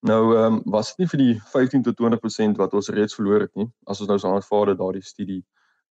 Nou 0.00 0.36
ehm 0.36 0.54
um, 0.54 0.62
was 0.64 0.94
dit 0.94 0.98
nie 0.98 1.08
vir 1.08 1.18
die 1.18 1.40
15 1.52 1.82
tot 1.82 1.96
20% 2.00 2.56
wat 2.56 2.74
ons 2.74 2.88
reeds 2.88 3.14
verloor 3.14 3.40
het 3.40 3.54
nie 3.54 3.68
as 3.84 4.00
ons 4.00 4.08
nou 4.08 4.18
so 4.18 4.32
aanvaar 4.32 4.66
dat 4.66 4.78
daardie 4.78 5.02
studie 5.02 5.44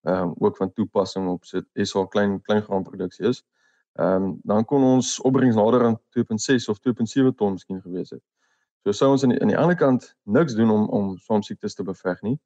ehm 0.08 0.30
um, 0.30 0.34
ook 0.40 0.58
van 0.58 0.74
toepassing 0.74 1.28
op 1.30 1.46
sit 1.46 1.66
SA 1.74 2.06
klein 2.06 2.42
klein 2.42 2.62
graanproduksie 2.62 3.28
is. 3.28 3.44
Ehm 3.94 4.24
um, 4.24 4.40
dan 4.44 4.66
kon 4.66 4.84
ons 4.84 5.20
opbrengs 5.22 5.56
nader 5.56 5.86
aan 5.86 6.00
2.6 6.18 6.70
of 6.74 6.80
2.7 6.80 7.36
ton 7.36 7.52
miskien 7.52 7.82
gewees 7.82 8.10
het. 8.10 8.24
So 8.84 8.92
sou 8.92 9.12
ons 9.12 9.24
aan 9.24 9.30
die, 9.30 9.42
aan 9.42 9.52
die 9.52 9.58
ander 9.58 9.76
kant 9.76 10.16
niks 10.24 10.56
doen 10.56 10.70
om 10.72 10.88
om 10.90 11.18
swamsiektes 11.18 11.76
te 11.76 11.84
beveg 11.84 12.22
nie. 12.22 12.40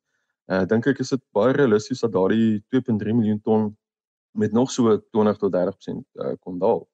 Uh 0.52 0.66
dink 0.68 0.88
ek 0.88 1.00
is 1.00 1.10
dit 1.10 1.22
baie 1.32 1.54
realisties 1.56 2.02
dat 2.04 2.12
daardie 2.12 2.64
2.3 2.76 3.16
miljoen 3.16 3.42
ton 3.42 3.78
met 4.34 4.52
nog 4.52 4.72
so 4.72 4.98
20 4.98 5.38
tot 5.38 5.54
30% 5.54 6.02
uh, 6.20 6.34
kon 6.42 6.58
daal. 6.60 6.88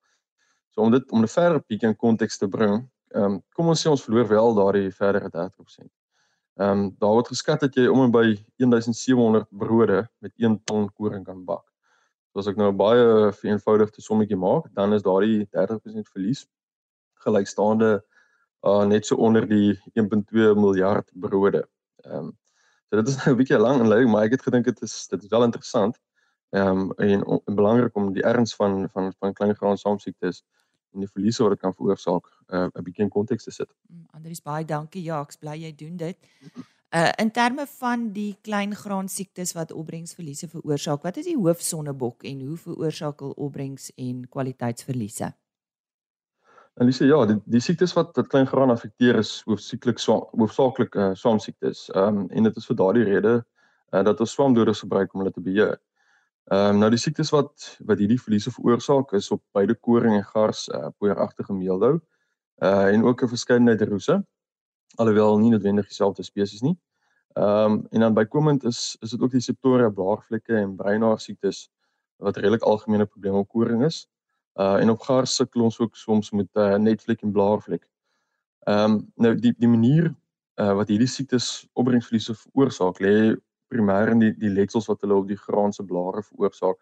So 0.70 0.82
om 0.82 0.92
dit 0.92 1.12
om 1.12 1.24
'n 1.24 1.28
verder 1.28 1.64
bietjie 1.68 1.90
in 1.90 1.96
konteks 1.96 2.38
te 2.38 2.48
bring, 2.48 2.90
um, 3.16 3.42
kom 3.56 3.68
ons 3.68 3.82
sê 3.86 3.90
ons 3.90 4.04
verloor 4.04 4.28
wel 4.28 4.54
daardie 4.56 4.92
verdere 4.92 5.30
30%. 5.30 5.90
Ehm 6.60 6.80
um, 6.80 6.96
daar 7.00 7.16
word 7.16 7.28
geskat 7.28 7.60
dat 7.60 7.76
jy 7.76 7.88
om 7.88 8.02
en 8.04 8.12
by 8.12 8.36
1700 8.60 9.48
brode 9.50 10.10
met 10.20 10.32
1 10.36 10.60
ton 10.64 10.90
koring 10.94 11.26
kan 11.26 11.46
bak. 11.46 11.64
So 12.32 12.40
as 12.40 12.48
ek 12.48 12.58
nou 12.58 12.70
'n 12.72 12.78
baie 12.78 13.32
vereenvoudigde 13.32 14.02
sommetjie 14.02 14.38
maak, 14.38 14.68
dan 14.74 14.94
is 14.94 15.02
daardie 15.02 15.48
30% 15.56 16.10
verlies 16.14 16.46
gelykstaande 17.24 18.04
uh 18.68 18.86
net 18.86 19.06
so 19.06 19.16
onder 19.16 19.48
die 19.48 19.80
1.2 19.96 20.56
miljard 20.56 21.12
brode. 21.14 21.64
Ehm 22.04 22.16
um, 22.16 22.38
So 22.90 22.98
dit 22.98 23.08
is 23.08 23.18
nou 23.22 23.34
'n 23.34 23.38
bietjie 23.38 23.58
lank 23.58 23.82
en 23.82 23.88
leuk, 23.88 24.08
maar 24.10 24.24
ek 24.26 24.32
het 24.32 24.42
gedink 24.42 24.66
dit 24.66 24.82
is 24.82 25.08
dit 25.08 25.24
is 25.24 25.30
wel 25.30 25.44
interessant. 25.44 26.00
Ehm 26.50 26.68
um, 26.68 26.92
en, 26.98 27.24
en 27.46 27.56
belangrik 27.56 27.96
om 27.96 28.14
die 28.14 28.24
erns 28.24 28.56
van 28.56 28.90
van 28.90 29.14
van 29.20 29.34
klein 29.34 29.56
graan 29.56 29.78
saamsiektes 29.78 30.44
en 30.94 31.00
die 31.00 31.12
verliese 31.12 31.44
wat 31.44 31.52
dit 31.52 31.60
kan 31.60 31.74
veroorsaak 31.74 32.26
uh, 32.48 32.66
'n 32.66 32.72
uh, 32.74 32.84
bietjie 32.84 33.04
in 33.04 33.10
konteks 33.10 33.44
te 33.44 33.52
sit. 33.52 33.70
Mm, 33.88 34.06
Andries 34.12 34.42
baie 34.42 34.66
dankie. 34.66 35.04
Ja, 35.04 35.22
ek 35.22 35.38
bly 35.40 35.56
jy 35.62 35.76
doen 35.76 35.98
dit. 35.98 36.18
Uh 36.90 37.12
in 37.22 37.32
terme 37.32 37.68
van 37.68 38.12
die 38.12 38.38
klein 38.42 38.76
graan 38.76 39.08
siektes 39.08 39.54
wat 39.54 39.72
opbrengsverliese 39.72 40.48
veroorsaak, 40.48 41.04
wat 41.04 41.18
is 41.18 41.26
die 41.26 41.38
hoofsonnebok 41.38 42.24
en 42.24 42.42
hoe 42.42 42.58
veroorsaak 42.58 43.20
hulle 43.20 43.36
opbrengs 43.36 43.92
en 43.96 44.26
kwaliteitsverliese? 44.30 45.34
En 46.80 46.88
dis 46.88 47.02
ja, 47.04 47.18
die 47.28 47.36
die 47.52 47.60
siektes 47.60 47.92
wat 47.98 48.16
wat 48.16 48.30
klein 48.32 48.48
graan 48.48 48.72
affekteer 48.72 49.18
is 49.20 49.42
hoofsaaklik 49.48 50.00
hoofsaaklik 50.40 50.96
uh, 50.96 51.10
swamsiektes. 51.14 51.90
Ehm 51.92 52.24
um, 52.24 52.28
en 52.30 52.48
dit 52.48 52.60
is 52.62 52.68
vir 52.70 52.78
daardie 52.82 53.04
rede 53.04 53.34
uh, 53.40 54.04
dat 54.08 54.20
ons 54.24 54.32
swamdoders 54.32 54.84
gebruik 54.86 55.14
om 55.14 55.24
hulle 55.24 55.34
te 55.36 55.44
beheer. 55.44 55.76
Ehm 56.52 56.76
um, 56.76 56.80
nou 56.84 56.90
die 56.94 57.02
siektes 57.04 57.34
wat 57.36 57.66
wat 57.90 58.00
hierdie 58.00 58.20
verliese 58.22 58.54
veroorsaak 58.56 59.12
is 59.20 59.28
op 59.36 59.44
beide 59.58 59.76
koring 59.76 60.16
en 60.16 60.24
gars 60.24 60.68
uh, 60.70 60.88
poeieragtige 60.98 61.54
meeldou. 61.54 62.00
uh 62.64 62.88
en 62.94 63.04
ook 63.04 63.24
'n 63.24 63.28
verskeidenheid 63.28 63.82
roese 63.82 64.24
alhoewel 64.96 65.38
nie 65.40 65.52
noodwendig 65.52 65.88
dieselfde 65.88 66.24
spesies 66.24 66.62
nie. 66.62 66.78
Ehm 67.36 67.72
um, 67.72 67.88
en 67.92 68.00
dan 68.00 68.14
bykomend 68.14 68.64
is 68.64 68.98
is 69.02 69.12
dit 69.12 69.22
ook 69.22 69.32
die 69.32 69.42
septoria 69.42 69.90
blaarvlekke 69.90 70.56
en 70.56 70.76
bruinhaar 70.76 71.20
siektes 71.20 71.70
wat 72.18 72.38
redelik 72.38 72.64
algemene 72.64 73.06
probleme 73.06 73.38
op 73.38 73.50
koring 73.50 73.84
is. 73.86 74.08
Uh 74.60 74.82
en 74.82 74.90
op 74.90 75.02
gaar 75.08 75.28
sukkel 75.28 75.64
ons 75.64 75.80
ook 75.80 75.96
soms 75.96 76.32
met 76.36 76.50
uh, 76.54 76.76
netvlek 76.76 77.22
en 77.22 77.32
blaarvlek. 77.32 77.86
Ehm 78.68 78.92
um, 78.92 78.98
nou 79.16 79.36
die 79.36 79.54
die 79.58 79.72
manier 79.72 80.10
uh 80.60 80.74
wat 80.76 80.90
hierdie 80.92 81.08
siektes 81.08 81.68
opbrengsverliese 81.74 82.36
veroorsaak 82.36 83.00
lê 83.00 83.36
primêr 83.72 84.12
in 84.12 84.24
die 84.24 84.34
die 84.38 84.52
letsels 84.52 84.90
wat 84.92 85.02
hulle 85.06 85.22
op 85.22 85.28
die 85.28 85.40
graan 85.40 85.74
se 85.74 85.84
blare 85.84 86.24
veroorsaak 86.24 86.80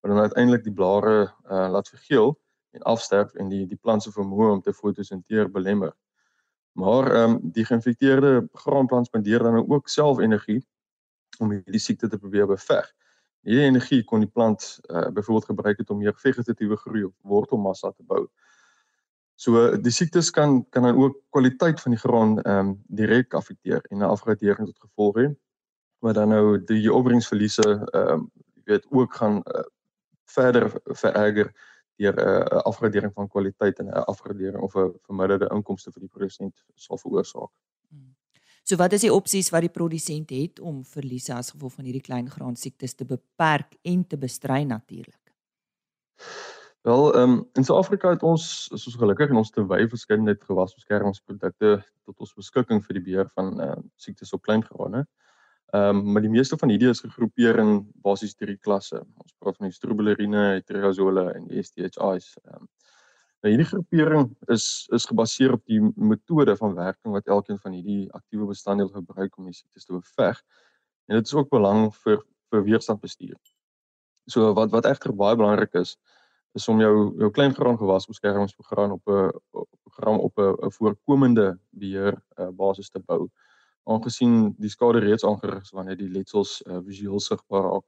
wat 0.00 0.12
dan 0.12 0.20
uiteindelik 0.28 0.64
die 0.64 0.74
blare 0.80 1.16
uh 1.50 1.66
laat 1.74 1.88
vergeel 1.88 2.36
en 2.76 2.82
afsterf 2.92 3.34
en 3.34 3.48
die 3.48 3.66
die 3.66 3.80
plant 3.82 4.02
se 4.02 4.12
vermoë 4.14 4.52
om 4.52 4.62
te 4.62 4.72
fotosinteer 4.72 5.50
belemmer. 5.50 5.92
Maar 6.78 7.10
ehm 7.14 7.30
um, 7.30 7.38
die 7.52 7.64
geïnfekteerde 7.64 8.48
graanplant 8.52 9.06
spandeer 9.06 9.42
dan 9.42 9.64
ook 9.66 9.88
self 9.88 10.18
energie 10.18 10.62
om 11.38 11.50
hierdie 11.50 11.82
siekte 11.82 12.08
te 12.08 12.18
probeer 12.18 12.46
beveg. 12.46 12.94
Hierdie 13.46 13.66
energie 13.66 14.04
kon 14.04 14.20
die 14.20 14.30
plant 14.30 14.80
uh, 14.90 15.08
byvoorbeeld 15.08 15.44
gebruik 15.44 15.78
het 15.78 15.90
om 15.90 15.98
meer 15.98 16.14
vegetatiewe 16.16 16.76
groei 16.76 17.04
of 17.04 17.14
wortelmassa 17.22 17.90
te 17.90 18.02
bou. 18.02 18.26
So 19.38 19.76
die 19.78 19.92
siektes 19.94 20.30
kan 20.34 20.64
kan 20.70 20.82
dan 20.82 20.96
ook 20.98 21.20
kwaliteit 21.30 21.80
van 21.80 21.94
die 21.94 22.00
graan 22.00 22.40
ehm 22.42 22.58
um, 22.58 22.82
direk 22.86 23.34
affekteer 23.34 23.84
en 23.90 23.98
'n 23.98 24.10
afgradering 24.10 24.66
tot 24.66 24.78
gevolg 24.78 25.16
hê. 25.16 25.28
Maar 25.98 26.12
dan 26.12 26.28
nou 26.28 26.64
die 26.64 26.92
opbrengsverliese 26.92 27.86
ehm 27.92 28.10
um, 28.12 28.30
jy 28.54 28.62
weet 28.64 28.86
ook 28.90 29.14
gaan 29.14 29.36
uh, 29.36 29.62
verder 30.24 30.80
vererger 30.84 31.52
deur 31.96 32.14
'n 32.14 32.28
uh, 32.28 32.60
afgradering 32.70 33.12
van 33.12 33.28
kwaliteit 33.28 33.78
en 33.78 33.86
'n 33.86 34.04
afgradering 34.04 34.62
of 34.62 34.74
'n 34.74 34.98
verminderde 35.02 35.48
inkomste 35.54 35.92
vir 35.92 36.00
die 36.00 36.10
produsent 36.10 36.64
sal 36.74 36.98
veroorsaak. 36.98 37.50
Hmm. 37.88 38.17
So 38.68 38.76
wat 38.76 38.92
is 38.92 39.00
die 39.06 39.12
opsies 39.12 39.48
wat 39.48 39.64
die 39.64 39.72
produsent 39.72 40.28
het 40.34 40.60
om 40.60 40.82
verliese 40.84 41.32
as 41.32 41.54
gevolg 41.54 41.78
van 41.78 41.86
hierdie 41.88 42.04
klein 42.04 42.26
graan 42.28 42.56
siektes 42.56 42.92
te 42.98 43.06
beperk 43.08 43.78
en 43.88 44.02
te 44.04 44.18
bestry 44.20 44.60
natuurlik? 44.68 45.22
Wel, 46.84 47.14
ehm 47.14 47.30
um, 47.30 47.38
in 47.56 47.64
Suid-Afrika 47.64 48.12
het 48.12 48.22
ons 48.22 48.68
is 48.76 48.84
ons 48.90 48.98
gelukkig 49.00 49.32
en 49.32 49.40
ons 49.40 49.50
te 49.50 49.64
wy 49.70 49.80
verskeidenheid 49.88 50.44
gewasbeskermingsprodukte 50.50 51.70
tot 52.04 52.20
ons 52.26 52.34
beskikking 52.36 52.84
vir 52.84 52.98
die 52.98 53.04
beheer 53.08 53.32
van 53.40 53.54
ehm 53.56 53.72
uh, 53.78 53.88
siektes 53.96 54.36
op 54.36 54.44
klein 54.44 54.66
grane. 54.66 55.06
Ehm 55.72 56.02
um, 56.02 56.12
maar 56.12 56.26
die 56.28 56.34
meeste 56.36 56.60
van 56.60 56.68
hierdie 56.68 56.92
is 56.92 57.00
gegroepeer 57.06 57.62
in 57.64 57.72
basies 58.04 58.36
drie 58.36 58.58
klasse. 58.60 59.00
Ons 59.00 59.32
praat 59.40 59.56
van 59.56 59.72
die 59.72 59.78
strobiluline, 59.78 60.44
triazole 60.68 61.30
en 61.32 61.48
STHIs. 61.64 62.34
Ehm 62.44 62.60
um, 62.60 62.68
nou 63.42 63.52
hierdie 63.52 63.68
groepering 63.68 64.30
is 64.54 64.86
is 64.96 65.06
gebaseer 65.06 65.52
op 65.54 65.64
die 65.70 65.80
metode 65.96 66.56
van 66.56 66.74
werking 66.74 67.14
wat 67.14 67.26
elkeen 67.26 67.58
van 67.58 67.76
hierdie 67.76 68.08
aktiewe 68.12 68.46
bestanddele 68.50 68.90
gebruik 68.92 69.38
om 69.38 69.44
die 69.50 69.54
siektes 69.54 69.86
te 69.86 69.92
beveg. 69.92 70.40
En 71.08 71.16
dit 71.16 71.26
is 71.26 71.34
ook 71.34 71.50
belangrik 71.50 71.94
vir 72.04 72.22
vir 72.50 72.64
weerstandbestuur. 72.64 73.36
So 74.28 74.52
wat 74.54 74.70
wat 74.70 74.88
egter 74.88 75.14
baie 75.14 75.36
belangrik 75.36 75.74
is, 75.74 75.96
is 76.56 76.68
om 76.68 76.80
jou 76.80 76.94
jou 77.20 77.30
klein 77.30 77.54
graan 77.54 77.78
gewas 77.78 78.08
beskermingsprogram 78.10 78.96
op 78.96 79.08
'n 79.08 79.30
program 79.84 80.18
op 80.18 80.38
'n 80.38 80.72
voorkomende 80.78 81.58
beheer 81.70 82.22
uh, 82.38 82.48
basis 82.48 82.90
te 82.90 83.00
bou 83.00 83.28
aangesien 83.88 84.54
die 84.58 84.70
skade 84.70 84.98
reeds 84.98 85.24
aangerig 85.24 85.62
is 85.62 85.70
wanneer 85.70 85.96
die 85.96 86.10
letsels 86.10 86.58
uh, 86.66 86.78
visueel 86.84 87.20
sigbaar 87.20 87.62
raak. 87.62 87.86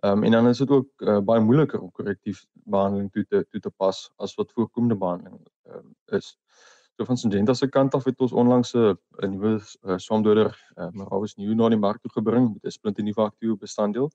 Ehm 0.00 0.18
um, 0.18 0.24
en 0.24 0.30
dan 0.30 0.48
is 0.48 0.58
dit 0.58 0.70
ook 0.70 0.88
uh, 1.04 1.18
baie 1.20 1.40
moeiliker 1.40 1.80
om 1.80 1.90
korrektief 1.92 2.46
behandeling 2.70 3.10
toe 3.12 3.24
te 3.24 3.44
toe 3.50 3.60
te 3.60 3.70
pas 3.70 4.02
as 4.18 4.34
wat 4.38 4.52
voorkomende 4.56 4.96
behandeling 4.96 5.40
um, 5.74 5.94
is. 6.18 6.36
So 6.96 7.04
van 7.04 7.16
Syngenta 7.16 7.54
se 7.54 7.68
kant 7.68 7.94
af 7.94 8.04
het 8.04 8.20
ons 8.20 8.32
onlangs 8.32 8.74
'n 8.74 8.96
nuwe 9.20 9.60
uh, 9.82 9.96
swamdoder, 9.96 10.50
uh, 10.76 10.88
Maravus 10.92 11.34
New 11.36 11.54
na 11.54 11.68
die 11.68 11.78
mark 11.78 12.00
toe 12.02 12.10
gebring 12.12 12.52
met 12.52 12.64
'n 12.64 12.70
splinte 12.70 13.02
nuwe 13.02 13.22
aktiewe 13.22 13.56
bestanddeel. 13.56 14.10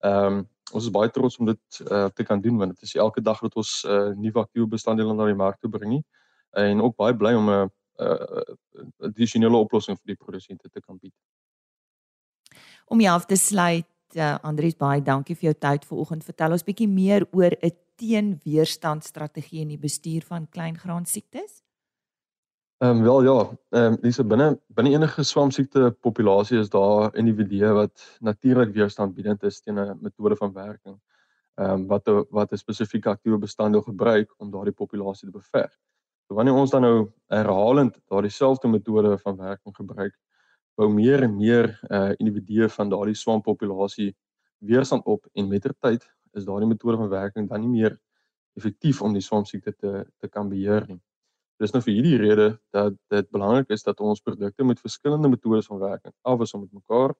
Ehm 0.00 0.26
um, 0.26 0.48
ons 0.72 0.84
is 0.84 0.90
baie 0.90 1.10
trots 1.10 1.36
om 1.38 1.46
dit 1.46 1.80
uh, 1.90 2.08
te 2.14 2.22
kan 2.22 2.40
doen 2.40 2.56
want 2.56 2.70
dit 2.70 2.82
is 2.82 2.94
elke 2.94 3.20
dag 3.20 3.40
wat 3.40 3.56
ons 3.56 3.84
uh, 3.84 4.12
nuwe 4.14 4.38
aktiewe 4.38 4.66
bestanddeel 4.66 5.14
na 5.14 5.26
die 5.26 5.34
mark 5.34 5.58
toe 5.60 5.70
bring 5.70 5.90
nie. 5.90 6.04
En 6.50 6.80
ook 6.80 6.96
baie 6.96 7.16
bly 7.16 7.34
om 7.34 7.50
'n 7.50 7.70
uh, 7.96 8.54
addisionele 8.98 9.56
oplossing 9.56 9.98
vir 9.98 10.14
die 10.14 10.24
produsente 10.24 10.68
te 10.68 10.80
kan 10.80 10.98
bied. 10.98 11.14
Om 12.86 13.00
jy 13.00 13.08
af 13.08 13.26
te 13.26 13.36
sluit, 13.36 13.86
uh, 14.16 14.38
Andries 14.42 14.76
baie 14.76 15.00
dankie 15.02 15.36
vir 15.36 15.50
jou 15.50 15.54
tyd 15.58 15.84
vanoggend. 15.84 16.24
Vertel 16.24 16.52
ons 16.52 16.64
bietjie 16.64 16.88
meer 16.88 17.26
oor 17.32 17.56
'n 17.62 17.72
teenweerstandstrategie 18.00 19.60
in 19.60 19.68
die 19.68 19.78
bestuur 19.78 20.22
van 20.24 20.48
kleingraan 20.48 21.06
siektes. 21.06 21.62
Ehm 22.80 22.96
um, 22.96 23.02
wel 23.02 23.22
ja, 23.22 23.38
ehm 23.76 23.92
um, 23.92 23.96
dis 24.00 24.16
binne 24.16 24.58
binne 24.74 24.90
enige 24.90 25.22
swamsiekte 25.22 25.90
populasie 26.00 26.58
is 26.58 26.70
daar 26.70 27.14
individue 27.14 27.72
wat 27.76 28.18
natuurlik 28.20 28.72
weerstandbiedend 28.72 29.42
is 29.42 29.60
teen 29.60 29.78
'n 29.78 29.98
metode 30.00 30.36
van 30.36 30.52
werking. 30.52 30.96
Ehm 31.60 31.70
um, 31.70 31.86
wat 31.86 32.08
wat 32.30 32.52
'n 32.52 32.56
spesifieke 32.56 33.08
aktiewe 33.08 33.38
bestanddeel 33.38 33.82
gebruik 33.82 34.34
om 34.38 34.50
daardie 34.50 34.72
populasie 34.72 35.28
te 35.28 35.38
beveg. 35.38 35.70
So 36.28 36.34
wanneer 36.34 36.54
ons 36.54 36.70
dan 36.70 36.82
nou 36.82 37.10
herhalend 37.26 38.00
daardie 38.08 38.30
selfde 38.30 38.68
metode 38.68 39.18
van 39.18 39.36
werking 39.36 39.76
gebruik, 39.76 40.14
bou 40.80 40.88
meer 40.92 41.26
en 41.26 41.36
meer 41.36 41.74
uh 41.92 42.12
individue 42.18 42.68
van 42.76 42.88
daardie 42.92 43.18
swampopulasie 43.18 44.14
weerstand 44.64 45.04
op 45.04 45.26
en 45.36 45.48
mettertyd 45.48 46.06
is 46.38 46.46
daardie 46.48 46.68
metode 46.70 46.96
van 47.02 47.10
werking 47.12 47.48
dan 47.50 47.64
nie 47.64 47.72
meer 47.74 47.98
effektief 48.58 49.02
om 49.04 49.14
die 49.16 49.24
swampsiekte 49.24 49.74
te 49.76 50.04
te 50.18 50.28
kan 50.28 50.48
beheer 50.48 50.86
nie. 50.88 51.00
Dis 51.60 51.74
nou 51.74 51.82
vir 51.84 51.92
hierdie 51.92 52.18
rede 52.22 52.48
dat 52.76 52.96
dit 53.12 53.28
belangrik 53.36 53.72
is 53.76 53.84
dat 53.84 54.00
ons 54.00 54.22
produkte 54.24 54.64
met 54.64 54.80
verskillende 54.80 55.28
metodes 55.28 55.68
van 55.68 55.82
werking 55.82 56.14
afwissel 56.32 56.64
met 56.64 56.72
mekaar 56.72 57.14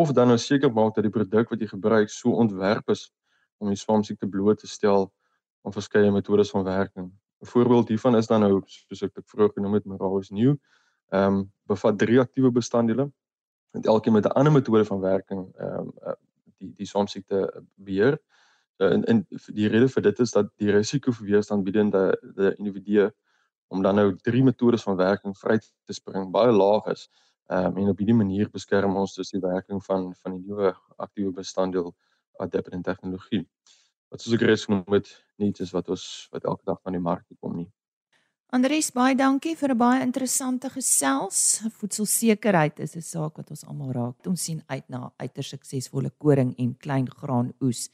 of 0.00 0.12
dan 0.16 0.32
nou 0.32 0.38
seker 0.40 0.72
maak 0.72 0.94
dat 0.96 1.04
die 1.04 1.12
produk 1.12 1.52
wat 1.52 1.60
jy 1.60 1.68
gebruik 1.68 2.12
so 2.12 2.32
ontwerp 2.44 2.88
is 2.96 3.08
om 3.58 3.68
die 3.72 3.80
swampsiekte 3.80 4.28
bloot 4.28 4.64
te 4.64 4.68
stel 4.68 5.10
aan 5.66 5.74
verskeie 5.74 6.10
metodes 6.12 6.50
van 6.54 6.64
werking. 6.64 7.12
'n 7.42 7.46
Voorbeeld 7.46 7.88
hiervan 7.88 8.16
is 8.16 8.26
dan 8.26 8.40
nou 8.40 8.62
soos 8.66 9.02
ek 9.02 9.14
dit 9.14 9.26
vroeër 9.30 9.52
genoem 9.56 9.74
het, 9.74 9.84
Meralis 9.84 10.30
New. 10.30 10.56
Ehm 11.08 11.34
um, 11.34 11.52
bevat 11.68 11.98
drie 11.98 12.20
aktiewe 12.20 12.50
bestanddele 12.50 13.10
en 13.76 13.82
elkeen 13.82 14.12
met 14.12 14.24
'n 14.24 14.36
ander 14.40 14.52
metode 14.52 14.84
van 14.84 15.00
werking 15.00 15.56
ehm 15.56 15.78
um, 15.78 16.16
die 16.58 16.72
die 16.76 16.86
swamsiekte 16.86 17.64
beheer. 17.74 18.18
En 18.76 19.04
en 19.04 19.26
die 19.46 19.68
rede 19.68 19.88
vir 19.88 20.02
dit 20.02 20.18
is 20.18 20.30
dat 20.30 20.50
die 20.56 20.70
risiko 20.70 21.12
vir 21.12 21.26
weerstandbiedende 21.26 22.02
die 22.34 22.54
individue 22.56 23.10
om 23.68 23.82
dan 23.82 23.94
nou 23.94 24.16
drie 24.16 24.42
metodes 24.42 24.82
van 24.82 24.96
werking 24.96 25.38
vry 25.38 25.58
te 25.58 25.92
spring 25.92 26.30
baie 26.30 26.52
laag 26.52 26.86
is. 26.86 27.08
Ehm 27.46 27.66
um, 27.66 27.76
en 27.76 27.88
op 27.88 27.98
hierdie 27.98 28.20
manier 28.24 28.50
beskerm 28.50 28.96
ons 28.96 29.14
dus 29.14 29.30
die 29.30 29.40
werking 29.40 29.84
van 29.84 30.14
van 30.14 30.32
die 30.32 30.44
nuwe 30.46 30.76
aktiewe 30.96 31.32
bestanddeel 31.32 31.94
adaptive 32.38 32.82
tegnologie 32.82 33.46
wat 34.08 34.22
soos 34.22 34.36
ek 34.38 34.44
reeds 34.48 34.64
genoem 34.68 34.96
het, 34.96 35.10
nie 35.36 35.50
iets 35.52 35.64
is 35.66 35.74
wat 35.76 35.88
ons 35.92 36.04
wat 36.32 36.44
elke 36.44 36.64
dag 36.68 36.80
van 36.82 36.96
die 36.96 37.02
mark 37.02 37.26
kom 37.40 37.56
nie. 37.56 37.68
Andries, 38.48 38.86
baie 38.96 39.12
dankie 39.12 39.52
vir 39.60 39.74
'n 39.74 39.76
baie 39.76 40.02
interessante 40.02 40.70
gesels. 40.70 41.60
Voedselsekerheid 41.68 42.80
is 42.80 42.96
'n 42.96 43.02
saak 43.02 43.36
wat 43.36 43.50
ons 43.50 43.64
almal 43.64 43.92
raak. 43.92 44.26
Ons 44.26 44.42
sien 44.42 44.62
uit 44.66 44.88
na 44.88 45.12
uiters 45.18 45.48
suksesvolle 45.48 46.10
koring 46.18 46.54
en 46.58 46.74
klein 46.78 47.06
graan 47.10 47.52
oes 47.60 47.90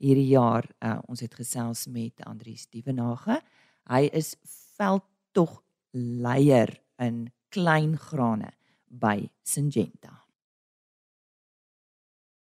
hierdie 0.00 0.30
jaar. 0.34 0.64
Uh, 0.82 0.98
ons 1.06 1.20
het 1.20 1.32
gesels 1.34 1.86
met 1.86 2.12
Andries 2.26 2.66
Dievenage. 2.66 3.40
Hy 3.88 4.10
is 4.12 4.36
veldtog 4.76 5.62
leier 5.92 6.80
in 6.98 7.30
klein 7.50 7.96
grane 7.96 8.50
by 8.88 9.30
Syngenta. 9.44 10.24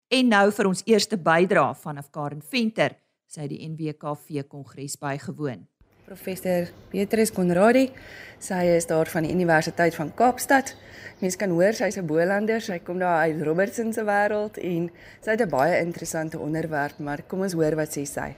En 0.08 0.28
nou 0.28 0.50
vir 0.52 0.66
ons 0.66 0.82
eerste 0.86 1.16
bydra 1.16 1.74
vanaf 1.74 2.10
Karen 2.10 2.42
Venter, 2.42 2.96
sy 3.26 3.40
het 3.40 3.50
die 3.50 3.68
NWKV 3.68 4.46
kongres 4.46 4.96
bygewoon. 4.96 5.66
Professor 6.10 6.64
Petrus 6.90 7.30
Konradi, 7.30 7.84
sy 8.42 8.64
is 8.74 8.88
daar 8.90 9.06
van 9.12 9.22
die 9.22 9.30
Universiteit 9.30 9.94
van 9.94 10.08
Kaapstad. 10.18 10.72
Mens 11.20 11.36
kan 11.38 11.52
hoor 11.54 11.70
sy's 11.78 11.98
'n 12.00 12.06
Bolander, 12.06 12.60
sy 12.60 12.80
kom 12.82 12.98
daar 12.98 13.22
uit 13.30 13.42
Robertson 13.46 13.92
se 13.92 14.02
wêreld 14.02 14.58
en 14.58 14.90
sy 15.22 15.30
het 15.30 15.42
'n 15.42 15.48
baie 15.48 15.78
interessante 15.78 16.38
onderwerp, 16.38 16.98
maar 16.98 17.22
kom 17.28 17.42
ons 17.42 17.52
hoor 17.52 17.76
wat 17.76 17.94
sê 17.96 18.02
sy. 18.04 18.34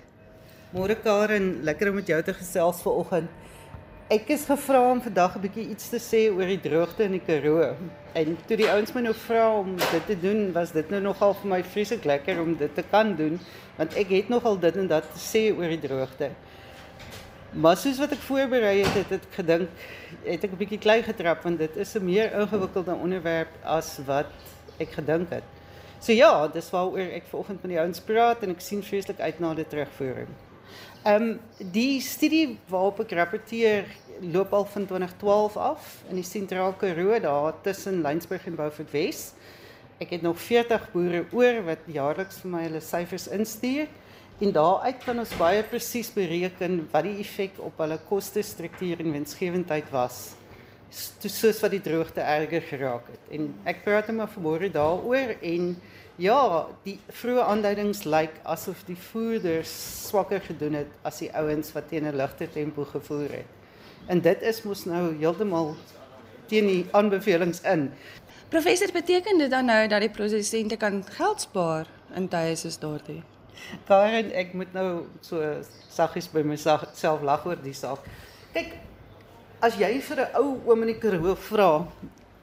Môre 0.74 0.96
Karen, 1.02 1.64
lekker 1.64 1.88
om 1.88 1.94
met 1.94 2.06
jou 2.06 2.22
te 2.22 2.34
gesels 2.34 2.82
vanoggend. 2.82 3.30
Ek 4.10 4.28
is 4.28 4.44
gevra 4.44 4.90
om 4.90 5.00
vandag 5.00 5.36
'n 5.36 5.40
bietjie 5.40 5.68
iets 5.70 5.88
te 5.88 5.98
sê 5.98 6.30
oor 6.30 6.46
die 6.46 6.60
droogte 6.60 7.04
in 7.04 7.12
die 7.12 7.24
Karoo. 7.26 7.74
En 8.12 8.36
toe 8.46 8.56
die 8.56 8.68
ouens 8.68 8.92
my 8.92 9.00
nou 9.00 9.14
vra 9.14 9.58
om 9.58 9.76
dit 9.76 10.06
te 10.06 10.20
doen, 10.20 10.52
was 10.52 10.72
dit 10.72 10.90
nou 10.90 11.00
nogal 11.00 11.34
vir 11.34 11.48
my 11.48 11.62
vreeslik 11.64 12.04
lekker 12.04 12.40
om 12.40 12.54
dit 12.54 12.74
te 12.74 12.84
kan 12.90 13.16
doen, 13.16 13.40
want 13.76 13.96
ek 13.96 14.08
het 14.08 14.28
nogal 14.28 14.58
dit 14.58 14.76
en 14.76 14.86
dat 14.86 15.04
te 15.04 15.18
sê 15.18 15.56
oor 15.56 15.68
die 15.68 15.80
droogte. 15.80 16.30
Maar 17.52 17.76
soos 17.76 17.98
wat 18.00 18.14
ek 18.16 18.22
voorberei 18.24 18.78
het, 18.80 18.94
het 18.96 19.10
ek 19.18 19.34
gedink 19.36 19.82
het 20.24 20.44
ek 20.44 20.52
'n 20.52 20.60
bietjie 20.60 20.78
klei 20.80 21.02
getrap 21.04 21.42
want 21.44 21.58
dit 21.58 21.76
is 21.76 21.94
'n 21.94 22.04
meer 22.04 22.32
ingewikkelde 22.32 22.94
onderwerp 22.94 23.52
as 23.62 23.98
wat 24.06 24.26
ek 24.78 24.92
gedink 24.96 25.28
het. 25.30 25.44
So 26.00 26.12
ja, 26.12 26.48
dis 26.48 26.70
waaroor 26.70 27.12
ek 27.12 27.28
vanoggend 27.28 27.62
met 27.62 27.70
die 27.70 27.78
ouens 27.80 28.00
praat 28.00 28.42
en 28.42 28.50
ek 28.50 28.60
sien 28.60 28.82
vreeslik 28.82 29.20
uit 29.20 29.38
na 29.40 29.54
die 29.54 29.66
terugvoering. 29.66 30.28
Ehm 31.04 31.22
um, 31.22 31.40
die 31.58 32.00
studie 32.00 32.58
waarop 32.68 33.00
ek 33.00 33.12
rapporteer 33.12 33.84
loop 34.20 34.52
al 34.52 34.64
van 34.64 34.86
2012 34.86 35.56
af 35.56 36.02
in 36.08 36.16
die 36.16 36.24
Sentraal 36.24 36.72
Karoo 36.72 37.20
daar 37.20 37.60
tussen 37.62 38.02
Lensburg 38.02 38.46
en 38.46 38.54
Beaufort 38.54 38.90
Wes. 38.90 39.32
Ek 39.98 40.10
het 40.10 40.22
nog 40.22 40.40
40 40.40 40.92
boere 40.92 41.24
oor 41.32 41.64
wat 41.64 41.78
jaarliks 41.84 42.40
vir 42.40 42.50
my 42.50 42.62
hulle 42.62 42.80
syfers 42.80 43.28
instuur 43.28 43.86
en 44.42 44.50
daaruit 44.50 45.04
kan 45.04 45.18
ons 45.22 45.32
baie 45.38 45.62
presies 45.70 46.10
bereken 46.10 46.80
wat 46.90 47.06
die 47.06 47.18
effek 47.22 47.60
op 47.62 47.78
hulle 47.78 47.98
kostestruktuur 48.08 49.02
en 49.04 49.14
winsgewendheid 49.14 49.90
was 49.94 50.32
soos 50.92 51.60
wat 51.62 51.72
die 51.72 51.80
droogte 51.80 52.20
erger 52.20 52.64
geraak 52.68 53.06
het. 53.08 53.22
En 53.32 53.46
ek 53.64 53.80
praat 53.84 54.10
net 54.10 54.18
maar 54.18 54.32
vanmôre 54.34 54.68
daaroor 54.72 55.36
en 55.40 55.70
ja, 56.20 56.40
die 56.84 56.98
vroeë 57.22 57.46
aanduidings 57.48 58.02
lyk 58.04 58.34
asof 58.44 58.82
die 58.84 58.98
voerders 59.08 59.72
swakker 60.08 60.42
gedoen 60.44 60.82
het 60.82 60.92
as 61.08 61.22
die 61.22 61.30
ouens 61.32 61.72
wat 61.72 61.88
teen 61.88 62.04
'n 62.04 62.16
ligte 62.16 62.50
tempo 62.50 62.84
gevoer 62.84 63.30
het. 63.40 63.50
En 64.08 64.20
dit 64.20 64.42
is 64.42 64.62
mos 64.62 64.84
nou 64.84 65.16
heeltemal 65.16 65.76
teen 66.46 66.66
die 66.66 66.86
aanbevelings 66.92 67.62
in. 67.62 67.90
Professor, 68.48 68.92
beteken 68.92 69.38
dit 69.38 69.50
dan 69.50 69.64
nou 69.64 69.88
dat 69.88 70.00
die 70.00 70.10
produsente 70.10 70.76
kan 70.76 71.04
geld 71.04 71.40
spaar 71.40 71.86
in 72.14 72.28
tye 72.28 72.56
soos 72.56 72.78
daardie? 72.78 73.22
Karen, 73.88 74.32
ek 74.32 74.54
moet 74.54 74.72
nou 74.74 75.04
so 75.24 75.40
saggies 75.92 76.28
by 76.32 76.42
myself 76.46 77.22
lag 77.22 77.44
oor 77.46 77.60
die 77.60 77.74
saak. 77.76 78.04
Kyk, 78.54 78.74
as 79.62 79.76
jy 79.78 80.00
vir 80.00 80.20
'n 80.26 80.34
ou 80.40 80.60
oom 80.70 80.82
in 80.82 80.94
die 80.94 81.00
Karoo 81.00 81.34
vra 81.34 81.86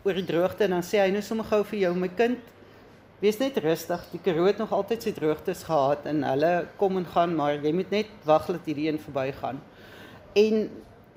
oor 0.05 0.13
die 0.13 0.25
droogte 0.25 0.63
en 0.63 0.71
dan 0.71 0.83
sê 0.83 1.01
hy 1.03 1.11
nou 1.11 1.21
sommer 1.21 1.45
gou 1.45 1.63
vir 1.63 1.79
jou 1.79 1.93
my 1.95 2.07
kind 2.07 2.39
wees 3.21 3.39
net 3.39 3.57
rustig. 3.57 4.01
Die 4.11 4.21
Karoo 4.23 4.45
het 4.45 4.57
nog 4.57 4.71
altyd 4.71 5.03
sy 5.03 5.11
droogtes 5.11 5.63
gehad 5.63 6.05
en 6.05 6.23
hulle 6.23 6.67
kom 6.77 6.97
en 6.97 7.05
gaan 7.05 7.35
maar 7.35 7.59
jy 7.59 7.73
moet 7.73 7.91
net 7.91 8.07
wag 8.25 8.47
dat 8.47 8.65
hierdie 8.65 8.87
een 8.87 8.99
verbygaan. 8.99 9.59
En 10.35 10.69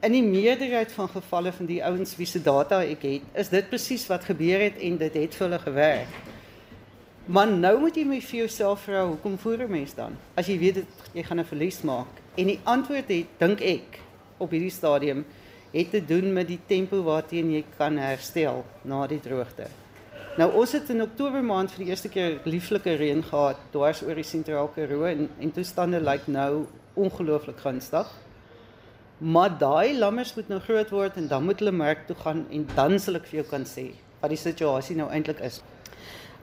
in 0.03 0.13
die 0.13 0.23
meerderheid 0.23 0.93
van 0.93 1.09
gevalle 1.09 1.53
van 1.53 1.67
die 1.67 1.83
ouens 1.85 2.17
wie 2.19 2.27
se 2.27 2.43
data 2.43 2.81
ek 2.83 3.05
het 3.07 3.37
is 3.39 3.49
dit 3.53 3.69
presies 3.71 4.07
wat 4.11 4.25
gebeur 4.27 4.61
het 4.65 4.81
en 4.83 4.97
dit 4.99 5.15
het 5.15 5.35
vir 5.35 5.47
hulle 5.47 5.61
gewerk 5.63 6.17
maar 7.27 7.47
nou 7.47 7.79
moet 7.81 7.97
jy 7.97 8.05
my 8.05 8.21
vir 8.21 8.39
jouself 8.45 8.87
vra 8.89 9.07
hoekom 9.07 9.39
voer 9.39 9.63
'n 9.63 9.71
mens 9.71 9.95
dan 9.95 10.17
as 10.37 10.47
jy 10.47 10.59
weet 10.59 10.75
dit 10.75 10.87
jy 11.15 11.23
gaan 11.23 11.41
'n 11.41 11.45
verlies 11.45 11.83
maak 11.83 12.23
en 12.37 12.47
die 12.47 12.61
antwoord 12.65 13.09
het 13.09 13.27
dink 13.39 13.61
ek 13.61 14.01
op 14.39 14.51
hierdie 14.51 14.71
stadium 14.71 15.25
het 15.73 15.91
te 15.91 16.05
doen 16.05 16.33
met 16.33 16.49
die 16.49 16.61
tempo 16.67 17.03
waarteen 17.03 17.53
jy 17.53 17.65
kan 17.79 17.97
herstel 17.97 18.65
na 18.85 19.07
die 19.09 19.21
droogte. 19.21 19.69
Nou 20.37 20.49
ons 20.61 20.73
het 20.73 20.91
in 20.93 21.03
Oktober 21.05 21.45
maand 21.45 21.73
vir 21.73 21.85
die 21.85 21.93
eerste 21.93 22.09
keer 22.13 22.39
lieflike 22.45 22.97
reën 22.97 23.23
gehad 23.25 23.61
dwars 23.73 24.03
oor 24.05 24.17
die 24.17 24.27
sentraal 24.27 24.71
Karoo 24.75 25.05
en 25.09 25.29
en 25.41 25.53
toestande 25.53 26.01
lyk 26.01 26.27
nou 26.27 26.67
ongelooflik 26.95 27.61
gunstig. 27.65 28.09
Maar 29.19 29.59
daai 29.59 29.99
lammers 29.99 30.35
moet 30.37 30.49
nou 30.49 30.61
groot 30.61 30.91
word 30.91 31.17
en 31.17 31.29
dan 31.29 31.45
moet 31.45 31.61
hulle 31.61 31.73
mark 31.73 32.07
toe 32.07 32.17
gaan 32.17 32.47
en 32.51 32.67
dan 32.75 32.99
sal 32.99 33.21
ek 33.21 33.29
vir 33.31 33.43
jou 33.43 33.49
kan 33.51 33.65
sê 33.69 33.93
wat 34.23 34.31
die 34.31 34.41
situasie 34.41 34.97
nou 34.97 35.09
eintlik 35.11 35.41
is. 35.41 35.61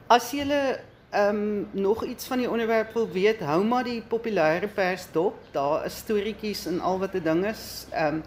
As 0.09 0.31
jy 0.33 0.41
ehm 0.49 0.87
um, 1.13 1.67
nog 1.71 1.99
iets 2.05 2.25
van 2.25 2.37
die 2.41 2.49
onderwerp 2.49 2.93
wil 2.93 3.05
weet, 3.13 3.43
hou 3.45 3.59
maar 3.63 3.83
die 3.85 4.01
populêre 4.01 4.65
pers 4.73 5.03
dop. 5.13 5.35
Daar 5.53 5.85
is 5.85 5.99
storieetjies 6.01 6.63
en 6.65 6.79
al 6.81 6.97
wat 6.99 7.13
'n 7.13 7.23
ding 7.23 7.45
is. 7.45 7.85
Ehm 7.91 8.15
um, 8.15 8.23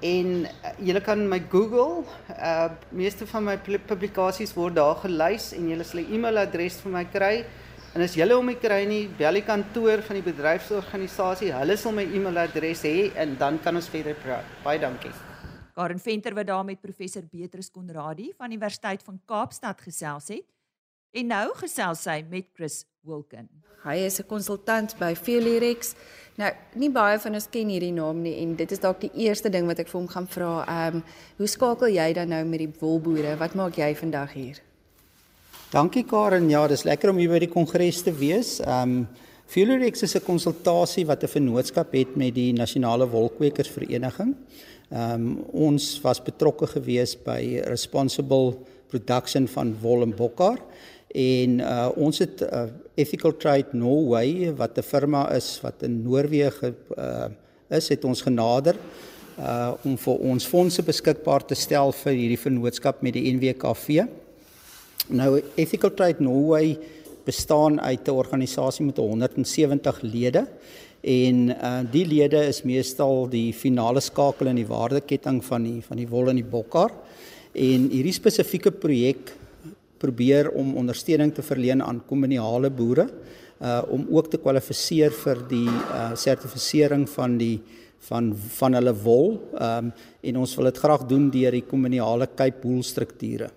en 0.00 0.28
uh, 0.46 0.70
julle 0.78 1.00
kan 1.00 1.28
my 1.28 1.42
Google. 1.50 2.04
Uh 2.30 2.70
meeste 2.90 3.26
van 3.26 3.44
my 3.44 3.56
publikasies 3.58 4.54
word 4.54 4.74
daar 4.74 4.94
gelys 4.94 5.52
en 5.52 5.68
julle 5.68 5.84
sal 5.84 6.00
'n 6.00 6.12
e-mailadres 6.14 6.80
vir 6.82 6.92
my 6.92 7.04
kry. 7.04 7.44
En 7.94 8.02
as 8.02 8.14
julle 8.14 8.34
hom 8.34 8.46
nie 8.46 8.58
kry 8.58 8.84
nie, 8.86 9.08
bel 9.18 9.32
die 9.32 9.42
kantoor 9.42 10.02
van 10.02 10.14
die 10.14 10.32
bedryfsorganisasie. 10.32 11.52
Hulle 11.52 11.76
sal 11.76 11.92
my 11.92 12.04
e-mailadres 12.04 12.82
hê 12.82 13.10
en 13.16 13.36
dan 13.36 13.58
kan 13.58 13.74
ons 13.74 13.88
verder 13.88 14.14
praat. 14.14 14.44
Baie 14.62 14.78
dankie. 14.78 15.12
Karen 15.74 15.98
Venter 15.98 16.34
wat 16.34 16.46
daar 16.46 16.64
met 16.64 16.80
professor 16.80 17.22
Beatrice 17.22 17.70
Konradi 17.70 18.32
van 18.36 18.50
Universiteit 18.50 19.02
van 19.02 19.20
Kaapstad 19.26 19.80
gesels 19.80 20.28
het. 20.28 20.57
En 21.16 21.30
nou 21.30 21.46
gesels 21.56 22.02
sy 22.04 22.18
met 22.28 22.50
Chris 22.52 22.82
Wilken. 23.08 23.48
Hy 23.84 23.94
is 24.04 24.18
'n 24.20 24.26
konsultant 24.28 24.94
by 24.98 25.14
Felirex. 25.14 25.94
Nou, 26.36 26.52
nie 26.74 26.90
baie 26.90 27.18
van 27.18 27.34
ons 27.34 27.48
ken 27.50 27.68
hierdie 27.68 27.92
naam 27.92 28.22
nie 28.22 28.42
en 28.42 28.54
dit 28.56 28.72
is 28.72 28.78
dalk 28.78 29.00
die 29.00 29.10
eerste 29.14 29.48
ding 29.48 29.66
wat 29.66 29.78
ek 29.78 29.88
vir 29.88 30.00
hom 30.00 30.08
gaan 30.08 30.26
vra. 30.26 30.64
Ehm, 30.68 30.96
um, 30.96 31.04
hoe 31.38 31.46
skakel 31.46 31.88
jy 31.88 32.12
dan 32.12 32.28
nou 32.28 32.44
met 32.44 32.58
die 32.58 32.72
wolboere? 32.80 33.36
Wat 33.38 33.54
maak 33.54 33.76
jy 33.76 33.94
vandag 33.94 34.32
hier? 34.32 34.60
Dankie 35.70 36.04
Karen. 36.04 36.50
Ja, 36.50 36.66
dis 36.66 36.84
lekker 36.84 37.10
om 37.10 37.16
hier 37.16 37.30
by 37.30 37.38
die 37.38 37.54
kongres 37.54 38.02
te 38.02 38.12
wees. 38.12 38.60
Ehm 38.60 38.82
um, 38.82 39.08
Felirex 39.46 40.02
is 40.02 40.14
'n 40.14 40.20
konsultasie 40.20 41.06
wat 41.06 41.22
'n 41.22 41.28
vennootskap 41.28 41.92
het 41.92 42.16
met 42.16 42.34
die 42.34 42.52
Nasionale 42.52 43.08
Wolkwekersvereniging. 43.08 44.36
Ehm 44.90 45.12
um, 45.12 45.44
ons 45.52 46.00
was 46.00 46.20
betrokke 46.22 46.66
gewees 46.66 47.16
by 47.16 47.62
Responsible 47.64 48.58
Production 48.88 49.48
van 49.48 49.76
wol 49.80 50.02
en 50.02 50.14
bokkar 50.16 50.58
en 51.08 51.60
uh, 51.60 51.88
ons 51.96 52.18
het 52.18 52.42
uh, 52.44 52.66
Ethical 52.94 53.36
Trade 53.40 53.72
Norway 53.72 54.52
wat 54.56 54.76
'n 54.78 54.82
firma 54.82 55.30
is 55.32 55.60
wat 55.62 55.82
in 55.82 56.02
Noorwe 56.02 56.52
uh, 56.98 57.28
is 57.70 57.88
het 57.88 58.04
ons 58.04 58.22
genader 58.22 58.76
uh, 59.38 59.72
om 59.84 59.96
vir 59.96 60.18
ons 60.18 60.46
fondse 60.46 60.82
beskikbaar 60.82 61.46
te 61.46 61.54
stel 61.54 61.92
vir 61.92 62.12
hierdie 62.12 62.40
vennootskap 62.40 63.02
met 63.02 63.14
die 63.14 63.32
NWKV. 63.32 64.04
Nou 65.08 65.40
Ethical 65.56 65.94
Trade 65.94 66.22
Norway 66.22 66.78
bestaan 67.24 67.80
uit 67.80 68.08
'n 68.08 68.10
organisasie 68.10 68.84
met 68.84 68.96
170 68.96 70.02
lede 70.02 70.46
en 71.00 71.48
uh, 71.48 71.80
die 71.90 72.06
lede 72.06 72.46
is 72.46 72.62
meestal 72.62 73.28
die 73.28 73.52
finale 73.52 74.00
skakel 74.00 74.46
in 74.46 74.56
die 74.56 74.66
waardeketting 74.66 75.44
van 75.44 75.62
die 75.62 75.82
van 75.82 75.96
die 75.96 76.08
wol 76.08 76.28
en 76.28 76.36
die 76.36 76.50
bokkar 76.50 76.90
en 77.52 77.88
hierdie 77.90 78.12
spesifieke 78.12 78.70
projek 78.70 79.37
probeer 79.98 80.50
om 80.50 80.76
ondersteuning 80.76 81.34
te 81.34 81.42
verleen 81.42 81.82
aan 81.82 82.04
kommunale 82.06 82.70
boere 82.70 83.08
uh 83.58 83.82
om 83.90 84.06
ook 84.10 84.30
te 84.30 84.38
kwalifiseer 84.38 85.10
vir 85.10 85.42
die 85.50 85.68
uh 85.68 86.14
sertifisering 86.14 87.08
van 87.10 87.38
die 87.38 87.58
van 88.08 88.30
van 88.58 88.74
hulle 88.78 88.94
wol. 88.94 89.32
Um 89.58 89.92
en 90.20 90.36
ons 90.36 90.54
wil 90.56 90.70
dit 90.70 90.78
graag 90.78 91.06
doen 91.06 91.30
deur 91.30 91.52
die 91.52 91.66
kommunale 91.66 92.28
Cape 92.34 92.62
Wool 92.62 92.82
strukture. 92.82 93.50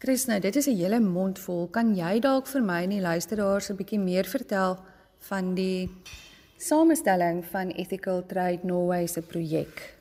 Chris, 0.00 0.26
nou 0.26 0.40
dit 0.40 0.56
is 0.56 0.66
'n 0.66 0.76
hele 0.76 1.00
mond 1.00 1.38
vol. 1.38 1.68
Kan 1.68 1.94
jy 1.94 2.20
dalk 2.20 2.46
vir 2.46 2.62
my 2.62 2.82
en 2.82 2.90
die 2.90 3.00
luisteraars 3.00 3.70
'n 3.70 3.76
bietjie 3.76 3.98
meer 4.00 4.24
vertel 4.24 4.78
van 5.18 5.54
die 5.54 5.90
samestelling 6.56 7.44
van 7.44 7.70
Ethical 7.70 8.26
Trade 8.26 8.60
Norway 8.62 9.06
se 9.06 9.20
projek? 9.20 9.99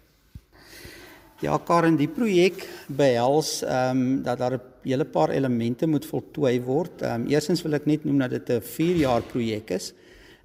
Ja, 1.39 1.53
Karen, 1.63 1.95
die 1.95 2.09
projek 2.11 2.65
behels 2.91 3.61
ehm 3.63 3.99
um, 3.99 4.23
dat 4.23 4.37
daar 4.37 4.53
'n 4.57 4.61
hele 4.83 5.05
paar 5.05 5.29
elemente 5.29 5.87
moet 5.87 6.05
voltooi 6.05 6.61
word. 6.61 7.01
Ehm 7.01 7.21
um, 7.21 7.27
eerstens 7.27 7.61
wil 7.61 7.73
ek 7.73 7.85
net 7.85 8.03
noem 8.03 8.17
dat 8.19 8.29
dit 8.29 8.49
'n 8.49 8.61
4 8.61 8.95
jaar 8.95 9.21
projek 9.21 9.69
is 9.69 9.93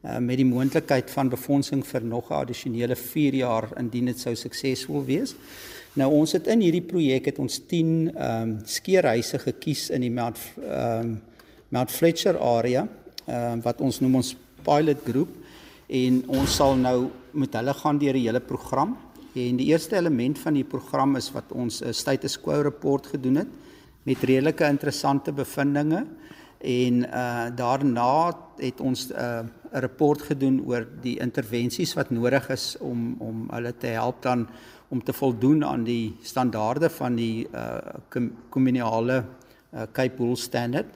uh, 0.04 0.18
met 0.18 0.36
die 0.36 0.46
moontlikheid 0.46 1.10
van 1.10 1.28
befondsing 1.28 1.86
vir 1.86 2.04
nog 2.04 2.30
'n 2.30 2.34
addisionele 2.34 2.96
4 2.96 3.34
jaar 3.34 3.68
indien 3.78 4.04
dit 4.04 4.18
sou 4.18 4.34
suksesvol 4.34 5.04
wees. 5.04 5.34
Nou 5.94 6.12
ons 6.12 6.32
het 6.32 6.46
in 6.46 6.60
hierdie 6.60 6.86
projek 6.86 7.24
het 7.24 7.38
ons 7.38 7.60
10 7.66 8.14
ehm 8.14 8.42
um, 8.42 8.58
skeerhuise 8.64 9.38
gekies 9.38 9.90
in 9.90 10.00
die 10.00 10.10
Mount 10.10 10.38
ehm 10.62 11.00
um, 11.00 11.20
Mount 11.68 11.90
Fletcher 11.90 12.38
area 12.38 12.88
ehm 13.26 13.52
um, 13.52 13.62
wat 13.62 13.80
ons 13.80 14.00
noem 14.00 14.14
ons 14.14 14.36
pilot 14.62 15.02
groep 15.04 15.28
en 15.86 16.22
ons 16.28 16.56
sal 16.56 16.76
nou 16.76 17.10
met 17.32 17.52
hulle 17.54 17.74
gaan 17.74 17.98
deur 17.98 18.12
die 18.12 18.26
hele 18.26 18.40
program 18.40 18.96
En 19.34 19.56
die 19.58 19.66
eerste 19.72 19.96
element 19.96 20.38
van 20.38 20.54
die 20.54 20.64
program 20.64 21.16
is 21.18 21.32
wat 21.34 21.50
ons 21.52 21.82
'n 21.82 21.92
status 21.92 22.38
quo 22.40 22.60
report 22.62 23.06
gedoen 23.06 23.34
het 23.34 23.48
met 24.02 24.22
redelike 24.22 24.64
interessante 24.64 25.32
bevindinge 25.32 26.06
en 26.60 26.94
uh 27.04 27.46
daarna 27.56 28.36
het 28.56 28.80
ons 28.80 29.08
'n 29.08 29.12
uh, 29.12 29.42
'n 29.72 29.80
rapport 29.80 30.22
gedoen 30.22 30.62
oor 30.66 30.86
die 31.02 31.18
intervensies 31.18 31.94
wat 31.94 32.10
nodig 32.10 32.48
is 32.48 32.76
om 32.80 33.16
om 33.18 33.48
hulle 33.50 33.74
te 33.78 33.86
help 33.86 34.22
dan 34.22 34.48
om 34.88 35.02
te 35.02 35.12
voldoen 35.12 35.64
aan 35.64 35.84
die 35.84 36.16
standaarde 36.22 36.90
van 36.90 37.14
die 37.14 37.46
uh 37.52 37.78
kommunale 38.48 39.24
uh, 39.74 39.82
Cape 39.92 40.16
Wool 40.16 40.36
standard 40.36 40.86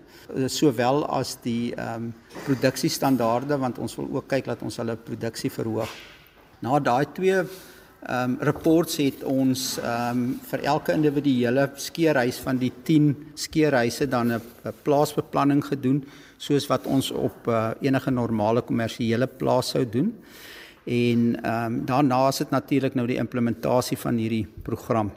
sowel 0.47 1.07
as 1.07 1.37
die 1.43 1.75
ehm 1.75 1.95
um, 1.95 2.15
produksiestandaarde 2.45 3.59
want 3.59 3.79
ons 3.79 3.97
wil 3.97 4.09
ook 4.13 4.29
kyk 4.29 4.45
dat 4.45 4.63
ons 4.63 4.77
hulle 4.77 4.97
produksie 4.97 5.51
verhoog. 5.51 5.89
Na 6.61 6.79
daai 6.79 7.07
twee 7.13 7.43
ehm 7.99 8.31
um, 8.31 8.37
reports 8.41 8.97
het 8.97 9.25
ons 9.27 9.79
ehm 9.83 10.19
um, 10.19 10.41
vir 10.51 10.63
elke 10.63 10.93
individuele 10.95 11.65
skeerhuis 11.75 12.39
van 12.39 12.59
die 12.59 12.71
10 12.83 13.09
skeerhuise 13.35 14.07
dan 14.09 14.33
'n 14.33 14.43
plaasbeplanning 14.83 15.65
gedoen 15.65 16.05
soos 16.37 16.67
wat 16.67 16.87
ons 16.87 17.11
op 17.11 17.49
uh, 17.49 17.71
enige 17.81 18.11
normale 18.11 18.63
kommersiële 18.63 19.27
plaas 19.27 19.69
sou 19.69 19.85
doen. 19.91 20.15
En 20.85 21.43
ehm 21.43 21.65
um, 21.65 21.85
daarna 21.85 22.29
is 22.29 22.37
dit 22.37 22.51
natuurlik 22.51 22.95
nou 22.95 23.07
die 23.07 23.19
implementasie 23.19 23.99
van 23.99 24.17
hierdie 24.17 24.47
program. 24.63 25.11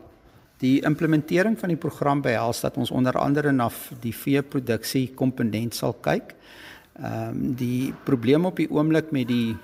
Die 0.58 0.82
implementering 0.82 1.60
van 1.60 1.70
die 1.70 1.78
program 1.78 2.22
behels 2.22 2.62
dat 2.62 2.78
ons 2.78 2.92
onder 2.92 3.14
andere 3.14 3.52
na 3.52 3.70
die 4.00 4.16
veeproduksie 4.16 5.14
komponent 5.14 5.76
sal 5.76 5.94
kyk. 5.94 6.30
Ehm 6.30 6.62
um, 7.04 7.56
die 7.56 7.94
probleem 8.06 8.46
op 8.46 8.56
die 8.56 8.70
oomblik 8.72 9.12
met 9.12 9.28
die 9.28 9.56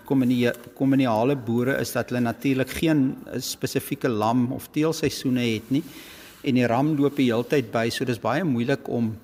kommunale 0.76 1.36
boere 1.36 1.78
is 1.82 1.92
dat 1.92 2.10
hulle 2.10 2.22
natuurlik 2.22 2.70
geen 2.70 3.16
spesifieke 3.40 4.10
lam 4.10 4.52
of 4.52 4.70
teelseisoene 4.72 5.46
het 5.54 5.72
nie 5.72 5.84
en 6.44 6.56
die 6.56 6.68
ram 6.68 6.96
loop 6.98 7.18
die 7.18 7.32
hele 7.32 7.48
tyd 7.48 7.72
by 7.72 7.90
so 7.90 8.06
dis 8.06 8.22
baie 8.22 8.44
moeilik 8.44 8.88
om 8.88 9.16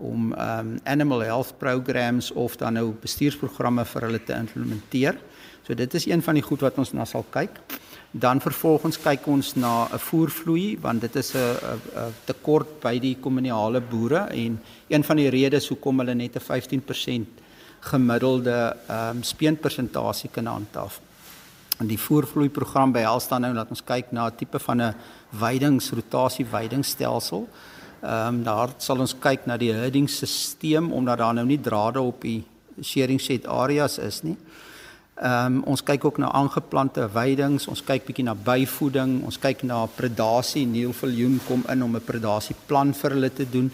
om 0.00 0.32
ehm 0.32 0.58
um, 0.58 0.78
animal 0.84 1.20
health 1.20 1.58
programs 1.58 2.30
of 2.32 2.56
dan 2.56 2.78
nou 2.78 2.94
bestuursprogramme 3.02 3.84
vir 3.84 4.06
hulle 4.06 4.20
te 4.24 4.32
implementeer. 4.32 5.18
So 5.66 5.74
dit 5.74 5.94
is 5.94 6.06
een 6.08 6.22
van 6.22 6.34
die 6.34 6.42
goed 6.42 6.62
wat 6.64 6.78
ons 6.80 6.92
na 6.96 7.04
sal 7.04 7.26
kyk. 7.30 7.60
Dan 8.10 8.40
vervolgens 8.40 8.96
kyk 8.98 9.26
ons 9.28 9.54
na 9.56 9.88
'n 9.92 9.98
voervloei 9.98 10.78
want 10.80 11.00
dit 11.00 11.16
is 11.16 11.34
'n 11.34 12.14
tekort 12.24 12.80
by 12.80 12.98
die 12.98 13.16
kommunale 13.20 13.80
boere 13.80 14.26
en 14.30 14.60
een 14.88 15.04
van 15.04 15.16
die 15.16 15.28
redes 15.28 15.68
hoekom 15.68 15.98
hulle 15.98 16.14
net 16.14 16.36
'n 16.36 16.40
15% 16.40 17.39
gemiddelde 17.80 18.76
ehm 18.86 19.16
um, 19.16 19.22
speenpersentasie 19.22 20.30
kan 20.30 20.46
handhaaf. 20.46 21.00
En 21.80 21.86
die 21.88 21.98
voervloei 21.98 22.48
program 22.48 22.92
behels 22.92 23.28
dan 23.28 23.40
nou 23.40 23.54
dat 23.54 23.70
ons 23.72 23.84
kyk 23.84 24.12
na 24.12 24.26
'n 24.26 24.36
tipe 24.36 24.58
van 24.58 24.82
'n 24.82 24.94
weidingsrotasie 25.30 26.46
weidingstelsel. 26.46 27.48
Ehm 28.02 28.26
um, 28.26 28.42
daar 28.42 28.68
sal 28.76 28.98
ons 28.98 29.18
kyk 29.18 29.46
na 29.46 29.56
die 29.56 29.72
herdingsstelsel 29.72 30.90
omdat 30.90 31.18
daar 31.18 31.34
nou 31.34 31.46
nie 31.46 31.60
drade 31.60 32.00
op 32.00 32.20
die 32.20 32.44
sharing 32.82 33.20
set 33.20 33.46
areas 33.46 33.98
is 33.98 34.22
nie. 34.22 34.36
Ehm 35.20 35.56
um, 35.56 35.62
ons 35.62 35.82
kyk 35.82 36.04
ook 36.04 36.18
na 36.18 36.32
aangeplante 36.32 37.08
weidings, 37.12 37.66
ons 37.66 37.82
kyk 37.84 38.06
bietjie 38.06 38.24
na 38.24 38.34
byvoeding, 38.34 39.24
ons 39.24 39.38
kyk 39.38 39.62
na 39.62 39.86
predasie. 39.86 40.66
Neil 40.66 40.92
Viljoen 40.92 41.40
kom 41.46 41.64
in 41.68 41.82
om 41.82 41.96
'n 41.96 42.04
predasieplan 42.04 42.94
vir 42.94 43.10
hulle 43.10 43.30
te 43.30 43.50
doen. 43.50 43.70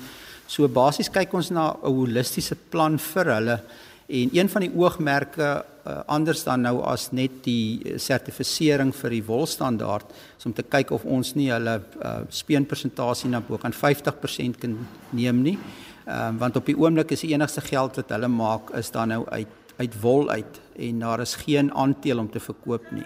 So 0.47 0.69
basies 0.69 1.09
kyk 1.09 1.35
ons 1.35 1.51
na 1.51 1.73
'n 1.73 1.95
holistiese 1.95 2.57
plan 2.71 2.99
vir 2.99 3.25
hulle 3.25 3.61
en 4.07 4.31
een 4.33 4.49
van 4.49 4.63
die 4.63 4.71
oogmerke 4.75 5.49
uh, 5.87 6.01
anders 6.07 6.45
dan 6.45 6.63
nou 6.67 6.81
as 6.87 7.09
net 7.11 7.43
die 7.45 7.99
sertifisering 7.99 8.93
vir 8.95 9.17
die 9.17 9.25
wolstandaard 9.27 10.13
is 10.39 10.47
om 10.47 10.55
te 10.55 10.63
kyk 10.63 10.93
of 10.95 11.05
ons 11.05 11.35
nie 11.39 11.49
hulle 11.51 11.81
uh, 11.81 12.21
speenpersentasie 12.31 13.31
na 13.31 13.43
bo 13.43 13.59
kan 13.59 13.75
50% 13.75 14.61
kan 14.63 14.79
neem 15.11 15.43
nie. 15.43 15.59
Ehm 16.07 16.35
um, 16.35 16.39
want 16.39 16.57
op 16.57 16.67
die 16.67 16.77
oomblik 16.79 17.11
is 17.11 17.25
die 17.27 17.33
enigste 17.35 17.61
geld 17.67 17.97
wat 17.99 18.13
hulle 18.15 18.29
maak 18.31 18.71
is 18.79 18.91
dan 18.95 19.09
nou 19.15 19.25
uit 19.27 19.63
uit 19.77 19.97
wol 20.01 20.31
uit 20.31 20.61
en 20.79 20.99
daar 20.99 21.21
is 21.21 21.35
geen 21.35 21.73
aandeel 21.75 22.19
om 22.19 22.31
te 22.31 22.41
verkoop 22.41 22.91
nie. 22.91 23.05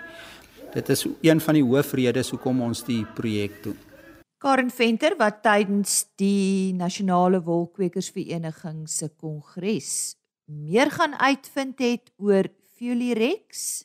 Dit 0.75 0.89
is 0.89 1.07
een 1.23 1.41
van 1.41 1.55
die 1.55 1.65
hoofredes 1.65 2.31
hoekom 2.31 2.61
ons 2.63 2.85
die 2.87 3.03
projek 3.17 3.63
doen. 3.65 3.79
Karen 4.39 4.71
Venter 4.71 5.17
wat 5.19 5.43
tydens 5.43 6.05
die 6.17 6.73
Nasionale 6.73 7.43
Wolkwekersvereniging 7.43 8.87
se 8.89 9.09
kongres 9.09 10.20
meer 10.51 10.91
gaan 10.91 11.15
uitvind 11.15 11.79
het 11.79 12.13
oor 12.17 12.45
Fulirex, 12.77 13.85